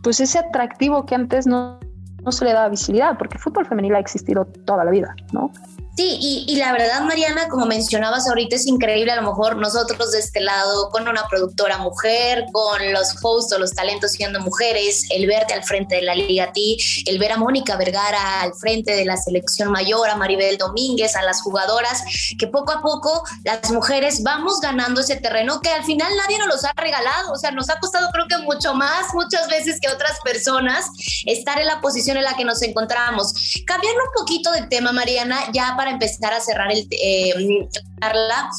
pues 0.02 0.20
ese 0.20 0.38
atractivo 0.38 1.04
que 1.04 1.14
antes 1.14 1.46
no, 1.46 1.78
no 2.25 2.32
se 2.32 2.46
le 2.46 2.54
daba 2.54 2.70
visibilidad, 2.70 3.18
porque 3.18 3.37
el 3.37 3.42
fútbol 3.42 3.66
femenil 3.66 3.94
ha 3.94 4.00
existido 4.00 4.46
toda 4.64 4.82
la 4.82 4.90
vida, 4.90 5.14
¿no? 5.35 5.50
Sí, 5.97 6.45
y, 6.47 6.57
la 6.57 6.73
verdad, 6.73 7.00
Mariana, 7.00 7.49
como 7.49 7.65
mencionabas 7.65 8.29
ahorita, 8.29 8.57
es 8.57 8.67
increíble 8.67 9.12
a 9.12 9.17
lo 9.17 9.31
mejor 9.31 9.57
nosotros 9.57 10.12
de 10.12 10.19
este 10.19 10.41
lado, 10.41 10.91
con 10.91 11.09
una 11.09 11.26
productora 11.26 11.79
mujer, 11.79 12.45
con 12.53 12.93
los 12.93 13.15
hosts 13.23 13.55
o 13.55 13.59
los 13.59 13.73
talentos 13.73 14.12
siendo 14.12 14.41
mujeres, 14.41 15.07
el 15.09 15.26
verte 15.26 15.55
al 15.55 15.65
frente 15.65 15.97
de 15.97 16.03
la 16.03 16.15
Liga 16.15 16.53
T, 16.53 16.61
el 17.07 17.19
ver 17.19 17.33
a 17.33 17.38
Mónica 17.38 17.76
Vergara 17.76 18.43
al 18.43 18.53
frente 18.53 18.95
de 18.95 19.07
la 19.07 19.17
selección 19.17 19.71
mayor, 19.71 20.11
a 20.11 20.17
Maribel 20.17 20.59
Domínguez, 20.59 21.17
a 21.17 21.23
las 21.23 21.41
jugadoras, 21.41 22.03
que 22.38 22.47
poco 22.47 22.73
a 22.73 22.83
poco 22.83 23.23
las 23.45 23.71
mujeres 23.71 24.23
vamos 24.23 24.61
ganando 24.61 25.00
ese 25.00 25.17
terreno 25.17 25.62
que 25.62 25.71
al 25.71 25.85
final 25.85 26.12
nadie 26.15 26.38
nos 26.38 26.49
los 26.49 26.65
ha 26.67 26.75
regalado, 26.76 27.33
o 27.33 27.37
sea, 27.37 27.53
nos 27.53 27.71
ha 27.71 27.81
costado 27.81 28.11
creo 28.12 28.26
que 28.29 28.37
mucho 28.45 28.75
más, 28.75 29.15
muchas 29.15 29.49
veces 29.49 29.81
que 29.81 29.88
otras 29.88 30.21
personas, 30.23 30.91
estar 31.25 31.59
en 31.59 31.67
la 31.67 31.81
posición 31.81 32.19
en 32.19 32.25
la 32.25 32.37
que 32.37 32.45
nos 32.45 32.61
encontramos. 32.61 33.33
Cambiando 33.67 34.00
un 34.03 34.12
poquito 34.15 34.53
de 34.53 34.67
tema, 34.67 34.93
Mariana, 34.93 35.38
ya 35.55 35.75
para 35.75 35.86
empezar 35.90 36.33
a 36.33 36.40
cerrar 36.40 36.71
el 36.73 36.87
eh, 36.90 37.69
charla, 38.00 38.50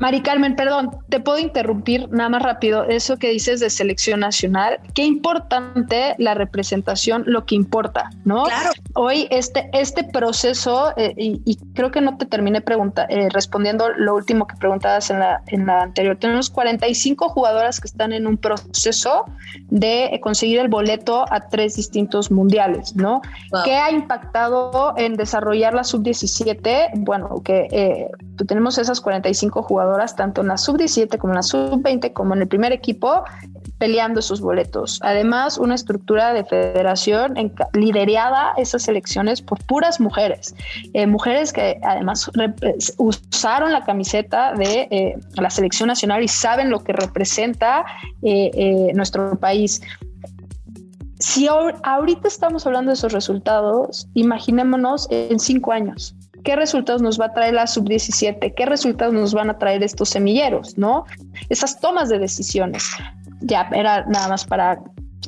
Mari 0.00 0.22
Carmen, 0.22 0.56
perdón, 0.56 0.90
te 1.10 1.20
puedo 1.20 1.38
interrumpir 1.38 2.08
nada 2.10 2.30
más 2.30 2.42
rápido. 2.42 2.84
Eso 2.84 3.18
que 3.18 3.28
dices 3.28 3.60
de 3.60 3.68
selección 3.68 4.20
nacional, 4.20 4.80
qué 4.94 5.04
importante 5.04 6.14
la 6.16 6.32
representación, 6.32 7.22
lo 7.26 7.44
que 7.44 7.54
importa, 7.54 8.08
¿no? 8.24 8.44
Claro. 8.44 8.70
Hoy 8.94 9.28
este, 9.30 9.70
este 9.72 10.04
proceso, 10.04 10.92
eh, 10.96 11.14
y, 11.16 11.56
creo 11.74 11.90
que 11.90 12.00
no 12.00 12.16
te 12.16 12.26
terminé 12.26 12.60
pregunta, 12.60 13.06
eh, 13.08 13.28
respondiendo 13.30 13.88
lo 13.90 14.14
último 14.14 14.46
que 14.46 14.56
preguntabas 14.56 15.10
en 15.10 15.20
la, 15.20 15.42
en 15.48 15.66
la 15.66 15.82
anterior. 15.82 16.16
Tenemos 16.16 16.50
45 16.50 17.28
jugadoras 17.28 17.80
que 17.80 17.86
están 17.86 18.12
en 18.12 18.26
un 18.26 18.36
proceso 18.36 19.24
de 19.68 20.18
conseguir 20.22 20.58
el 20.60 20.68
boleto 20.68 21.24
a 21.30 21.48
tres 21.48 21.76
distintos 21.76 22.30
mundiales, 22.30 22.96
¿no? 22.96 23.20
¿Qué 23.64 23.76
ha 23.76 23.90
impactado 23.90 24.94
en 24.96 25.14
desarrollar 25.14 25.74
la 25.74 25.84
sub-17? 25.84 26.90
Bueno, 26.96 27.42
que 27.44 27.68
eh, 27.70 28.10
tenemos 28.46 28.78
esas 28.78 29.00
45 29.00 29.62
jugadoras 29.62 30.16
tanto 30.16 30.40
en 30.40 30.48
la 30.48 30.56
sub-17 30.56 31.18
como 31.18 31.32
en 31.32 31.36
la 31.36 31.42
sub-20, 31.42 32.12
como 32.12 32.34
en 32.34 32.42
el 32.42 32.48
primer 32.48 32.72
equipo, 32.72 33.24
peleando 33.80 34.20
esos 34.20 34.42
boletos. 34.42 35.00
Además, 35.02 35.56
una 35.56 35.74
estructura 35.74 36.34
de 36.34 36.44
federación 36.44 37.34
liderada 37.72 38.52
esas 38.58 38.86
elecciones 38.88 39.40
por 39.40 39.58
puras 39.64 39.98
mujeres, 39.98 40.54
eh, 40.92 41.06
mujeres 41.06 41.50
que 41.52 41.80
además 41.82 42.30
usaron 42.98 43.72
la 43.72 43.82
camiseta 43.82 44.52
de 44.52 44.86
eh, 44.90 45.16
la 45.34 45.48
selección 45.48 45.86
nacional 45.88 46.22
y 46.22 46.28
saben 46.28 46.68
lo 46.68 46.84
que 46.84 46.92
representa 46.92 47.86
eh, 48.22 48.92
nuestro 48.94 49.38
país. 49.38 49.80
Si 51.18 51.48
ahorita 51.48 52.28
estamos 52.28 52.66
hablando 52.66 52.90
de 52.90 52.94
esos 52.94 53.12
resultados, 53.14 54.08
imaginémonos 54.14 55.08
en 55.10 55.38
cinco 55.38 55.72
años 55.72 56.14
qué 56.44 56.56
resultados 56.56 57.02
nos 57.02 57.20
va 57.20 57.26
a 57.26 57.32
traer 57.34 57.54
la 57.54 57.66
sub-17, 57.66 58.54
qué 58.54 58.66
resultados 58.66 59.12
nos 59.12 59.34
van 59.34 59.50
a 59.50 59.58
traer 59.58 59.82
estos 59.82 60.08
semilleros, 60.08 60.78
¿no? 60.78 61.04
Esas 61.48 61.80
tomas 61.80 62.08
de 62.08 62.18
decisiones. 62.18 62.84
Ya, 63.40 63.68
era 63.72 64.04
nada 64.06 64.28
más 64.28 64.44
para 64.44 64.78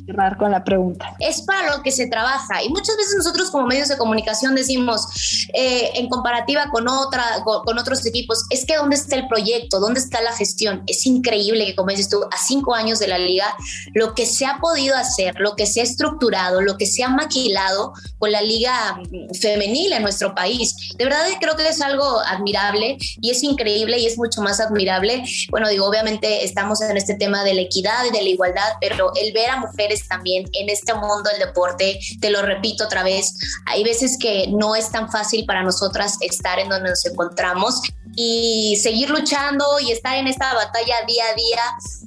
cerrar 0.05 0.37
con 0.37 0.51
la 0.51 0.63
pregunta. 0.63 1.15
Es 1.19 1.41
para 1.41 1.75
lo 1.75 1.83
que 1.83 1.91
se 1.91 2.07
trabaja 2.07 2.63
y 2.63 2.69
muchas 2.69 2.95
veces 2.97 3.15
nosotros 3.17 3.49
como 3.49 3.67
medios 3.67 3.87
de 3.87 3.97
comunicación 3.97 4.55
decimos 4.55 5.07
eh, 5.53 5.91
en 5.95 6.09
comparativa 6.09 6.69
con 6.71 6.87
otra 6.87 7.23
con, 7.43 7.77
otros 7.77 8.05
equipos 8.05 8.45
es 8.49 8.65
que 8.65 8.75
dónde 8.75 8.95
está 8.95 9.15
el 9.15 9.27
proyecto, 9.27 9.79
dónde 9.79 9.99
está 9.99 10.21
la 10.21 10.33
gestión. 10.33 10.83
Es 10.87 11.05
increíble 11.05 11.65
que 11.65 11.75
como 11.75 11.89
dices 11.89 12.09
tú 12.09 12.23
a 12.23 12.37
cinco 12.37 12.75
años 12.75 12.99
de 12.99 13.07
la 13.07 13.17
liga 13.17 13.45
lo 13.93 14.13
que 14.13 14.25
se 14.25 14.45
ha 14.45 14.57
podido 14.59 14.95
hacer, 14.95 15.35
lo 15.39 15.55
que 15.55 15.65
se 15.65 15.81
ha 15.81 15.83
estructurado, 15.83 16.61
lo 16.61 16.77
que 16.77 16.85
se 16.85 17.03
ha 17.03 17.09
maquilado 17.09 17.93
con 18.19 18.31
la 18.31 18.41
liga 18.41 18.99
femenil 19.39 19.93
en 19.93 20.01
nuestro 20.01 20.35
país. 20.35 20.75
De 20.97 21.05
verdad 21.05 21.23
creo 21.39 21.55
que 21.55 21.67
es 21.67 21.81
algo 21.81 22.19
admirable 22.19 22.97
y 23.21 23.31
es 23.31 23.43
increíble 23.43 23.99
y 23.99 24.05
es 24.05 24.17
mucho 24.17 24.41
más 24.41 24.59
admirable. 24.59 25.23
Bueno 25.49 25.69
digo 25.69 25.85
obviamente 25.85 26.43
estamos 26.43 26.81
en 26.81 26.97
este 26.97 27.15
tema 27.15 27.43
de 27.43 27.53
la 27.53 27.61
equidad 27.61 28.05
y 28.05 28.11
de 28.11 28.21
la 28.21 28.29
igualdad, 28.29 28.73
pero 28.81 29.11
el 29.15 29.33
ver 29.33 29.49
a 29.49 29.59
mujeres 29.59 29.92
también 30.07 30.45
en 30.53 30.69
este 30.69 30.93
mundo 30.93 31.29
del 31.31 31.47
deporte, 31.47 31.99
te 32.19 32.29
lo 32.29 32.41
repito 32.41 32.85
otra 32.85 33.03
vez, 33.03 33.35
hay 33.65 33.83
veces 33.83 34.17
que 34.19 34.47
no 34.47 34.75
es 34.75 34.89
tan 34.91 35.11
fácil 35.11 35.45
para 35.45 35.63
nosotras 35.63 36.17
estar 36.21 36.59
en 36.59 36.69
donde 36.69 36.89
nos 36.89 37.05
encontramos 37.05 37.81
y 38.15 38.77
seguir 38.81 39.09
luchando 39.09 39.65
y 39.79 39.91
estar 39.91 40.17
en 40.17 40.27
esta 40.27 40.53
batalla 40.53 40.95
día 41.07 41.23
a 41.31 41.35
día. 41.35 41.61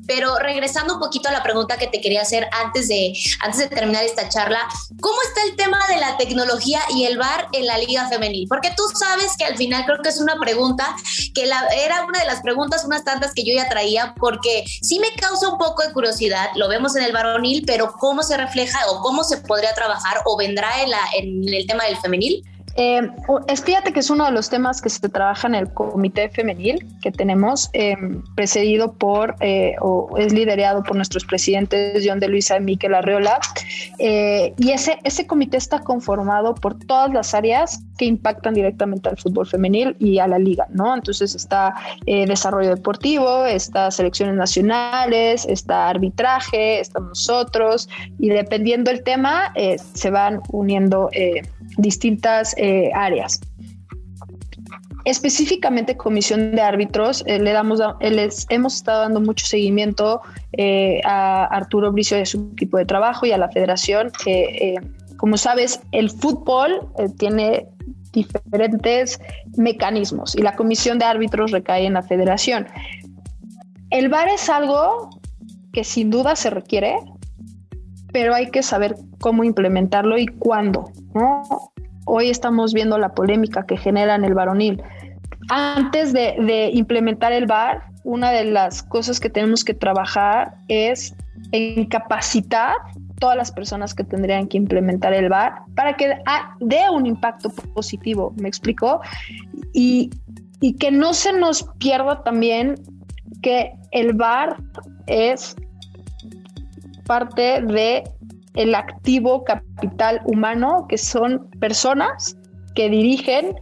Pero 0.06 0.36
regresando 0.38 0.94
un 0.94 1.00
poquito 1.00 1.28
a 1.28 1.32
la 1.32 1.42
pregunta 1.42 1.78
que 1.78 1.88
te 1.88 2.00
quería 2.00 2.22
hacer 2.22 2.48
antes 2.52 2.86
de, 2.86 3.12
antes 3.40 3.58
de 3.58 3.68
terminar 3.68 4.04
esta 4.04 4.28
charla, 4.28 4.60
¿cómo 5.00 5.16
está 5.22 5.42
el 5.42 5.56
tema 5.56 5.78
de 5.88 5.96
la 5.96 6.16
tecnología 6.16 6.80
y 6.94 7.04
el 7.04 7.18
bar 7.18 7.48
en 7.52 7.66
la 7.66 7.76
liga 7.78 8.08
femenil? 8.08 8.46
Porque 8.48 8.70
tú 8.76 8.84
sabes 8.94 9.36
que 9.36 9.44
al 9.44 9.56
final 9.56 9.84
creo 9.84 9.98
que 10.02 10.10
es 10.10 10.20
una 10.20 10.36
pregunta 10.36 10.94
que 11.34 11.42
era 11.44 12.04
una 12.04 12.20
de 12.20 12.26
las 12.26 12.40
preguntas, 12.40 12.84
unas 12.84 13.04
tantas 13.04 13.34
que 13.34 13.42
yo 13.42 13.52
ya 13.54 13.68
traía, 13.68 14.14
porque 14.18 14.64
sí 14.80 15.00
me 15.00 15.12
causa 15.20 15.48
un 15.48 15.58
poco 15.58 15.82
de 15.82 15.92
curiosidad, 15.92 16.50
lo 16.54 16.68
vemos 16.68 16.94
en 16.94 17.02
el 17.02 17.12
varonil, 17.12 17.64
pero 17.66 17.92
¿cómo 17.98 18.22
se 18.22 18.36
refleja 18.36 18.78
o 18.90 19.00
cómo 19.00 19.24
se 19.24 19.38
podría 19.38 19.74
trabajar 19.74 20.22
o 20.24 20.36
vendrá 20.36 20.70
en 21.14 21.52
el 21.52 21.66
tema 21.66 21.84
del 21.84 21.96
femenil? 21.96 22.44
Eh, 22.76 23.08
fíjate 23.64 23.92
que 23.92 24.00
es 24.00 24.10
uno 24.10 24.26
de 24.26 24.32
los 24.32 24.50
temas 24.50 24.82
que 24.82 24.90
se 24.90 25.08
trabaja 25.08 25.48
en 25.48 25.54
el 25.54 25.72
comité 25.72 26.28
femenil 26.28 26.86
que 27.02 27.10
tenemos, 27.10 27.70
eh, 27.72 27.96
precedido 28.34 28.92
por 28.92 29.34
eh, 29.40 29.76
o 29.80 30.16
es 30.18 30.32
liderado 30.32 30.82
por 30.82 30.96
nuestros 30.96 31.24
presidentes 31.24 32.04
John 32.06 32.20
de 32.20 32.28
Luisa 32.28 32.58
y 32.58 32.60
Miquel 32.60 32.94
Arreola. 32.94 33.38
Eh, 33.98 34.52
y 34.58 34.72
ese, 34.72 34.98
ese 35.04 35.26
comité 35.26 35.56
está 35.56 35.80
conformado 35.80 36.54
por 36.54 36.78
todas 36.78 37.12
las 37.12 37.32
áreas 37.34 37.80
que 37.96 38.04
impactan 38.04 38.52
directamente 38.52 39.08
al 39.08 39.16
fútbol 39.16 39.46
femenil 39.46 39.96
y 39.98 40.18
a 40.18 40.26
la 40.26 40.38
liga, 40.38 40.66
¿no? 40.70 40.94
Entonces 40.94 41.34
está 41.34 41.74
desarrollo 42.04 42.74
deportivo, 42.74 43.46
está 43.46 43.90
selecciones 43.90 44.36
nacionales, 44.36 45.46
está 45.48 45.88
arbitraje, 45.88 46.80
estamos 46.80 47.08
nosotros, 47.08 47.88
y 48.18 48.28
dependiendo 48.28 48.90
del 48.90 49.02
tema, 49.02 49.52
se 49.94 50.10
van 50.10 50.42
uniendo 50.52 51.08
distintas 51.76 52.54
eh, 52.56 52.90
áreas. 52.94 53.40
Específicamente 55.04 55.96
comisión 55.96 56.52
de 56.52 56.60
árbitros, 56.60 57.22
eh, 57.26 57.38
le 57.38 57.52
damos, 57.52 57.80
eh, 58.00 58.10
les 58.10 58.46
hemos 58.50 58.74
estado 58.74 59.02
dando 59.02 59.20
mucho 59.20 59.46
seguimiento 59.46 60.20
a 61.04 61.44
Arturo 61.44 61.92
Bricio 61.92 62.18
y 62.18 62.22
a 62.22 62.26
su 62.26 62.50
equipo 62.54 62.78
de 62.78 62.86
trabajo 62.86 63.26
y 63.26 63.32
a 63.32 63.38
la 63.38 63.48
federación 63.50 64.10
como 65.16 65.36
sabes, 65.38 65.80
el 65.92 66.10
fútbol 66.10 66.88
tiene 67.18 67.68
diferentes 68.12 69.20
mecanismos 69.56 70.34
y 70.36 70.42
la 70.42 70.54
comisión 70.54 70.98
de 70.98 71.04
árbitros 71.04 71.52
recae 71.52 71.86
en 71.86 71.94
la 71.94 72.02
federación. 72.02 72.66
El 73.90 74.08
VAR 74.08 74.28
es 74.28 74.48
algo 74.48 75.10
que 75.72 75.84
sin 75.84 76.10
duda 76.10 76.36
se 76.36 76.50
requiere, 76.50 76.96
pero 78.16 78.34
hay 78.34 78.50
que 78.50 78.62
saber 78.62 78.96
cómo 79.20 79.44
implementarlo 79.44 80.16
y 80.16 80.26
cuándo. 80.26 80.90
Hoy 82.06 82.30
estamos 82.30 82.72
viendo 82.72 82.96
la 82.96 83.10
polémica 83.10 83.66
que 83.66 83.76
genera 83.76 84.14
en 84.14 84.24
el 84.24 84.32
varonil. 84.32 84.82
Antes 85.50 86.14
de, 86.14 86.34
de 86.40 86.70
implementar 86.72 87.32
el 87.32 87.44
VAR, 87.44 87.82
una 88.04 88.30
de 88.30 88.46
las 88.46 88.82
cosas 88.82 89.20
que 89.20 89.28
tenemos 89.28 89.66
que 89.66 89.74
trabajar 89.74 90.54
es 90.68 91.14
en 91.52 91.84
capacitar 91.90 92.76
todas 93.20 93.36
las 93.36 93.52
personas 93.52 93.94
que 93.94 94.02
tendrían 94.02 94.46
que 94.48 94.56
implementar 94.56 95.12
el 95.12 95.28
VAR 95.28 95.64
para 95.74 95.94
que 95.94 96.14
dé 96.60 96.88
un 96.90 97.04
impacto 97.04 97.50
positivo, 97.74 98.32
¿me 98.40 98.48
explico? 98.48 99.02
Y, 99.74 100.08
y 100.62 100.72
que 100.76 100.90
no 100.90 101.12
se 101.12 101.34
nos 101.34 101.64
pierda 101.78 102.22
también 102.22 102.76
que 103.42 103.74
el 103.90 104.14
VAR 104.14 104.56
es 105.06 105.54
parte 107.06 107.62
de 107.62 108.04
el 108.54 108.74
activo 108.74 109.44
capital 109.44 110.20
humano, 110.24 110.86
que 110.88 110.98
son 110.98 111.48
personas 111.60 112.36
que 112.74 112.88
dirigen 112.88 113.54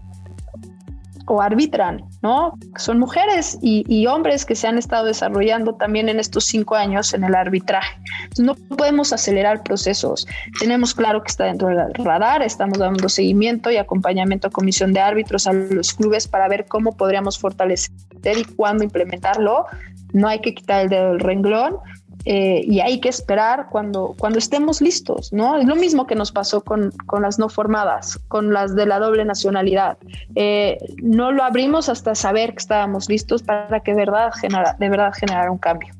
o 1.26 1.40
arbitran, 1.40 2.04
¿no? 2.22 2.52
Son 2.76 2.98
mujeres 2.98 3.58
y, 3.62 4.06
hombres 4.06 4.44
que 4.44 4.54
se 4.54 4.66
han 4.66 4.76
estado 4.76 5.06
desarrollando 5.06 5.74
también 5.74 6.08
en 6.08 6.20
estos 6.20 6.44
cinco 6.44 6.74
años 6.74 7.14
en 7.14 7.24
el 7.24 7.34
arbitraje. 7.34 7.96
no 8.38 8.54
podemos 8.54 9.12
acelerar 9.12 9.62
procesos. 9.62 10.26
Tenemos 10.60 10.94
claro 10.94 11.22
que 11.22 11.28
está 11.28 11.44
dentro 11.44 11.68
del 11.68 11.94
radar, 11.94 12.42
estamos 12.42 12.78
dando 12.78 13.08
seguimiento 13.08 13.70
y 13.70 13.78
acompañamiento 13.78 14.48
a 14.48 14.50
comisión 14.50 14.92
de 14.92 15.00
árbitros 15.00 15.46
a 15.46 15.52
los 15.52 15.94
clubes 15.94 16.28
para 16.28 16.46
ver 16.48 16.66
cómo 16.66 16.92
podríamos 16.92 17.38
fortalecer 17.38 17.90
y 18.36 18.44
cuándo 18.56 18.84
implementarlo. 18.84 19.64
No 20.12 20.28
hay 20.28 20.40
que 20.40 20.54
quitar 20.54 20.82
el 20.82 20.88
dedo 20.90 21.08
del 21.08 21.20
renglón 21.20 21.78
eh, 22.24 22.62
y 22.66 22.80
hay 22.80 23.00
que 23.00 23.08
esperar 23.08 23.68
cuando, 23.70 24.14
cuando 24.18 24.38
estemos 24.38 24.80
listos, 24.80 25.32
¿no? 25.32 25.58
Es 25.58 25.66
lo 25.66 25.76
mismo 25.76 26.06
que 26.06 26.14
nos 26.14 26.32
pasó 26.32 26.62
con, 26.62 26.90
con 27.06 27.22
las 27.22 27.38
no 27.38 27.48
formadas, 27.48 28.18
con 28.28 28.52
las 28.52 28.74
de 28.74 28.86
la 28.86 28.98
doble 28.98 29.24
nacionalidad. 29.24 29.98
Eh, 30.34 30.78
no 31.02 31.32
lo 31.32 31.44
abrimos 31.44 31.88
hasta 31.88 32.14
saber 32.14 32.52
que 32.52 32.58
estábamos 32.58 33.08
listos 33.08 33.42
para 33.42 33.80
que 33.80 33.94
verdad 33.94 34.32
genera, 34.40 34.76
de 34.78 34.88
verdad 34.88 35.12
generara 35.14 35.50
un 35.50 35.58
cambio. 35.58 35.94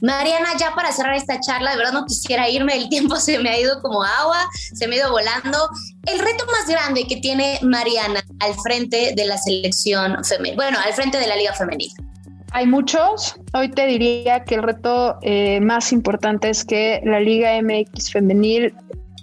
Mariana, 0.00 0.50
ya 0.58 0.74
para 0.74 0.92
cerrar 0.92 1.14
esta 1.14 1.40
charla, 1.40 1.70
de 1.70 1.78
verdad 1.78 1.92
no 1.92 2.04
quisiera 2.04 2.48
irme, 2.48 2.76
el 2.76 2.88
tiempo 2.88 3.16
se 3.20 3.38
me 3.38 3.50
ha 3.50 3.58
ido 3.58 3.80
como 3.82 4.02
agua, 4.02 4.38
se 4.74 4.86
me 4.86 4.96
ha 4.96 4.98
ido 5.00 5.10
volando. 5.10 5.68
El 6.04 6.18
reto 6.18 6.44
más 6.46 6.68
grande 6.68 7.06
que 7.06 7.16
tiene 7.16 7.58
Mariana 7.62 8.22
al 8.40 8.54
frente 8.62 9.14
de 9.16 9.24
la 9.24 9.38
selección 9.38 10.24
femenil, 10.24 10.56
bueno, 10.56 10.78
al 10.84 10.92
frente 10.92 11.18
de 11.18 11.26
la 11.26 11.36
Liga 11.36 11.52
Femenil. 11.54 11.90
Hay 12.52 12.66
muchos. 12.66 13.38
Hoy 13.52 13.70
te 13.70 13.86
diría 13.86 14.44
que 14.44 14.54
el 14.54 14.62
reto 14.62 15.18
eh, 15.22 15.60
más 15.60 15.92
importante 15.92 16.48
es 16.48 16.64
que 16.64 17.00
la 17.04 17.20
Liga 17.20 17.50
MX 17.60 18.12
femenil 18.12 18.74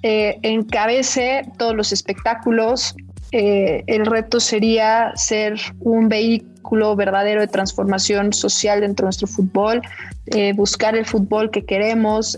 eh, 0.04 0.38
encabece 0.42 1.44
todos 1.58 1.76
los 1.76 1.92
espectáculos. 1.92 2.96
Eh, 3.34 3.84
el 3.88 4.06
reto 4.06 4.40
sería 4.40 5.12
ser 5.16 5.60
un 5.82 6.08
vehículo 6.08 6.96
verdadero 6.96 7.42
de 7.42 7.48
transformación 7.48 8.32
social 8.32 8.80
dentro 8.80 9.04
de 9.04 9.08
nuestro 9.08 9.28
fútbol, 9.28 9.82
buscar 10.56 10.96
el 10.96 11.06
fútbol 11.06 11.52
que 11.52 11.66
queremos, 11.66 12.38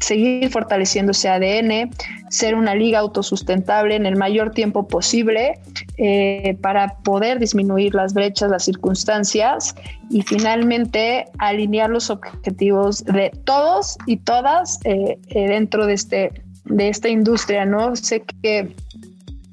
seguir 0.00 0.50
fortaleciendo 0.50 1.12
ese 1.12 1.28
ADN, 1.28 1.90
ser 2.28 2.54
una 2.54 2.74
liga 2.74 2.98
autosustentable 2.98 3.96
en 3.96 4.06
el 4.06 4.16
mayor 4.16 4.50
tiempo 4.50 4.86
posible 4.86 5.60
eh, 5.96 6.56
para 6.60 6.98
poder 6.98 7.38
disminuir 7.38 7.94
las 7.94 8.14
brechas, 8.14 8.50
las 8.50 8.64
circunstancias 8.64 9.74
y 10.10 10.22
finalmente 10.22 11.26
alinear 11.38 11.90
los 11.90 12.10
objetivos 12.10 13.04
de 13.04 13.30
todos 13.44 13.96
y 14.06 14.18
todas 14.18 14.78
eh, 14.84 15.18
eh, 15.28 15.48
dentro 15.48 15.86
de, 15.86 15.94
este, 15.94 16.42
de 16.64 16.88
esta 16.88 17.08
industria. 17.08 17.64
¿no? 17.64 17.96
Sé 17.96 18.22
que 18.42 18.74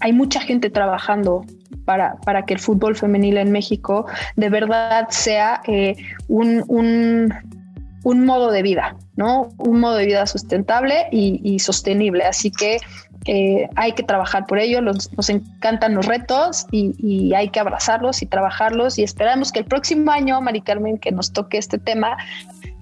hay 0.05 0.13
mucha 0.13 0.39
gente 0.39 0.69
trabajando 0.69 1.43
para, 1.83 2.17
para, 2.17 2.45
que 2.45 2.53
el 2.53 2.59
fútbol 2.59 2.95
femenil 2.95 3.37
en 3.37 3.51
México 3.51 4.05
de 4.35 4.49
verdad 4.49 5.07
sea 5.09 5.63
un, 6.27 6.63
un, 6.67 7.33
un 8.03 8.23
modo 8.23 8.51
de 8.51 8.61
vida, 8.61 8.95
¿no? 9.15 9.49
Un 9.57 9.79
modo 9.79 9.95
de 9.95 10.05
vida 10.05 10.27
sustentable 10.27 11.07
y, 11.11 11.57
sostenible. 11.57 12.23
Así 12.23 12.51
que 12.51 12.77
eh, 13.25 13.67
hay 13.75 13.93
que 13.93 14.03
trabajar 14.03 14.45
por 14.45 14.59
ello, 14.59 14.79
nos, 14.79 15.09
encantan 15.27 15.95
los 15.95 16.05
retos 16.05 16.67
y, 16.69 17.33
hay 17.33 17.49
que 17.49 17.59
abrazarlos 17.59 18.21
y 18.21 18.27
trabajarlos 18.27 18.99
y 18.99 19.03
esperamos 19.03 19.51
que 19.51 19.57
el 19.57 19.65
próximo 19.65 20.11
año, 20.11 20.39
Mari 20.39 20.61
Carmen, 20.61 20.99
que 20.99 21.11
nos 21.11 21.33
toque 21.33 21.57
este 21.57 21.79
tema, 21.79 22.15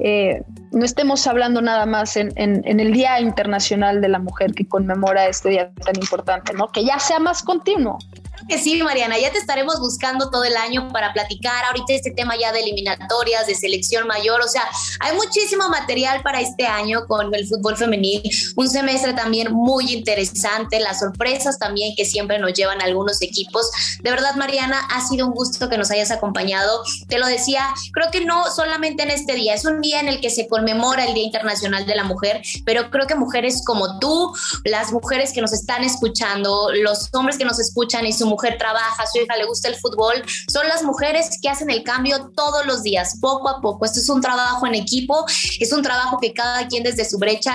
eh, 0.06 0.44
no 0.72 0.84
estemos 0.84 1.26
hablando 1.28 1.62
nada 1.62 1.86
más 1.86 2.18
en, 2.18 2.34
el 2.36 2.92
Día 2.92 3.22
Internacional 3.22 4.02
de 4.02 4.10
la 4.10 4.20
Mujer 4.20 4.54
que 4.54 4.68
conmemora 4.68 5.28
este 5.28 5.50
día 5.50 5.72
tan 5.86 5.96
importante. 5.96 6.54
Que 6.74 6.84
ya 6.84 7.00
sea 7.00 7.20
más 7.20 7.42
continuo, 7.42 8.00
que 8.48 8.58
sí, 8.58 8.82
Mariana, 8.82 9.18
ya 9.20 9.32
te 9.32 9.38
estaremos 9.38 9.80
buscando 9.80 10.30
todo 10.30 10.44
el 10.44 10.56
año 10.56 10.90
para 10.92 11.14
platicar 11.14 11.66
ahorita 11.66 11.94
este 11.94 12.12
tema 12.12 12.36
ya 12.40 12.52
de 12.52 12.62
eliminatorias, 12.62 13.48
de 13.48 13.56
selección 13.56 14.08
mayor, 14.08 14.42
o 14.42 14.48
sea, 14.48 14.64
hay 15.00 15.16
muchísimo 15.16 15.70
material 15.70 16.22
para 16.22 16.42
este 16.42 16.66
año 16.66 17.06
con 17.08 17.34
el 17.34 17.48
fútbol 17.48 17.78
femenil, 17.78 18.22
un 18.56 18.70
semestre 18.70 19.14
también 19.14 19.52
muy 19.52 19.94
interesante, 19.94 20.80
las 20.80 21.00
sorpresas 21.00 21.60
también 21.60 21.94
que 21.96 22.06
siempre 22.06 22.40
nos 22.40 22.54
llevan 22.54 22.82
algunos 22.82 23.22
equipos. 23.22 23.70
De 24.02 24.10
verdad, 24.10 24.36
Mariana, 24.36 24.80
ha 24.92 25.06
sido 25.08 25.28
un 25.28 25.34
gusto 25.34 25.70
que 25.70 25.78
nos 25.78 25.92
hayas 25.92 26.12
acompañado. 26.12 26.84
Te 27.08 27.18
lo 27.18 27.28
decía, 27.28 27.68
creo 27.94 28.12
que 28.12 28.26
no 28.26 28.52
solamente 28.52 29.04
en 29.04 29.12
este 29.12 29.34
día, 29.36 29.54
es 29.54 29.66
un 29.66 29.82
día 29.82 30.00
en 30.00 30.08
el 30.08 30.22
que 30.22 30.30
se 30.30 30.48
conmemora 30.48 31.06
el 31.06 31.14
Día 31.14 31.24
Internacional 31.24 31.86
de 31.86 31.96
la 31.96 32.04
Mujer, 32.04 32.42
pero 32.66 32.90
creo 32.90 33.08
que 33.08 33.16
mujeres 33.16 33.64
como 33.66 34.00
tú, 34.00 34.34
las 34.66 34.92
mujeres 34.92 35.34
que 35.34 35.42
nos 35.42 35.54
están 35.54 35.84
escuchando, 35.84 36.70
los 36.74 37.10
hombres 37.14 37.38
que 37.38 37.46
nos 37.46 37.60
escuchan 37.60 38.06
y 38.06 38.14
su 38.14 38.26
mujer 38.34 38.58
trabaja, 38.58 39.06
su 39.12 39.20
hija 39.20 39.38
le 39.38 39.46
gusta 39.46 39.68
el 39.70 39.76
fútbol, 39.76 40.16
son 40.52 40.68
las 40.68 40.84
mujeres 40.84 41.38
que 41.42 41.50
hacen 41.50 41.70
el 41.70 41.84
cambio 41.84 42.32
todos 42.36 42.66
los 42.66 42.84
días, 42.84 43.18
poco 43.22 43.50
a 43.50 43.62
poco. 43.62 43.86
Esto 43.86 44.00
es 44.00 44.10
un 44.10 44.22
trabajo 44.22 44.66
en 44.68 44.76
equipo, 44.76 45.26
es 45.60 45.72
un 45.72 45.82
trabajo 45.82 46.18
que 46.20 46.34
cada 46.34 46.68
quien 46.68 46.84
desde 46.84 47.06
su 47.06 47.18
brecha 47.18 47.54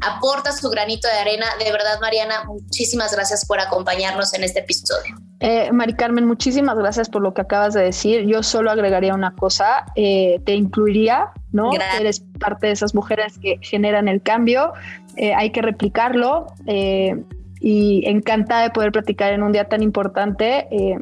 aporta 0.00 0.52
su 0.52 0.68
granito 0.68 1.08
de 1.08 1.14
arena. 1.14 1.46
De 1.58 1.72
verdad, 1.72 1.98
Mariana, 2.00 2.44
muchísimas 2.44 3.12
gracias 3.12 3.46
por 3.46 3.60
acompañarnos 3.60 4.34
en 4.34 4.44
este 4.44 4.60
episodio. 4.60 5.16
Eh, 5.40 5.70
Mari 5.72 5.94
Carmen, 5.94 6.26
muchísimas 6.26 6.76
gracias 6.76 7.08
por 7.08 7.22
lo 7.22 7.32
que 7.32 7.42
acabas 7.42 7.74
de 7.74 7.82
decir. 7.82 8.26
Yo 8.26 8.42
solo 8.42 8.70
agregaría 8.70 9.14
una 9.14 9.34
cosa, 9.34 9.84
eh, 9.94 10.40
te 10.44 10.54
incluiría, 10.54 11.32
¿no? 11.52 11.70
Eres 11.98 12.22
parte 12.40 12.66
de 12.66 12.72
esas 12.72 12.94
mujeres 12.94 13.38
que 13.40 13.58
generan 13.62 14.08
el 14.08 14.20
cambio, 14.20 14.72
eh, 15.16 15.34
hay 15.34 15.50
que 15.50 15.62
replicarlo. 15.62 16.46
Eh, 16.66 17.16
y 17.60 18.02
encantada 18.06 18.62
de 18.62 18.70
poder 18.70 18.92
platicar 18.92 19.32
en 19.32 19.42
un 19.42 19.52
día 19.52 19.68
tan 19.68 19.82
importante 19.82 20.66
eh, 20.70 20.98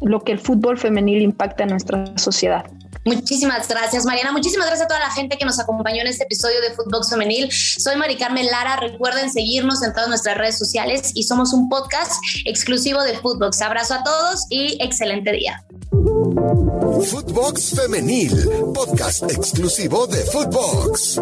lo 0.00 0.20
que 0.20 0.32
el 0.32 0.38
fútbol 0.38 0.78
femenil 0.78 1.22
impacta 1.22 1.64
en 1.64 1.70
nuestra 1.70 2.16
sociedad. 2.16 2.64
Muchísimas 3.06 3.68
gracias, 3.68 4.04
Mariana. 4.04 4.32
Muchísimas 4.32 4.66
gracias 4.66 4.86
a 4.86 4.88
toda 4.88 5.00
la 5.00 5.12
gente 5.12 5.38
que 5.38 5.44
nos 5.44 5.60
acompañó 5.60 6.00
en 6.00 6.08
este 6.08 6.24
episodio 6.24 6.60
de 6.60 6.74
Fútbol 6.74 7.04
Femenil. 7.08 7.50
Soy 7.52 7.96
Mari 7.96 8.16
Carmen 8.16 8.46
Lara. 8.46 8.76
Recuerden 8.76 9.30
seguirnos 9.30 9.82
en 9.84 9.92
todas 9.92 10.08
nuestras 10.08 10.36
redes 10.36 10.58
sociales 10.58 11.12
y 11.14 11.22
somos 11.22 11.52
un 11.52 11.68
podcast 11.68 12.12
exclusivo 12.44 13.02
de 13.04 13.16
Footbox. 13.16 13.62
Abrazo 13.62 13.94
a 13.94 14.02
todos 14.02 14.46
y 14.50 14.76
excelente 14.82 15.30
día. 15.30 15.64
Footbox 17.04 17.76
Femenil, 17.76 18.48
podcast 18.74 19.22
exclusivo 19.30 20.08
de 20.08 20.18
Footbox. 20.24 21.20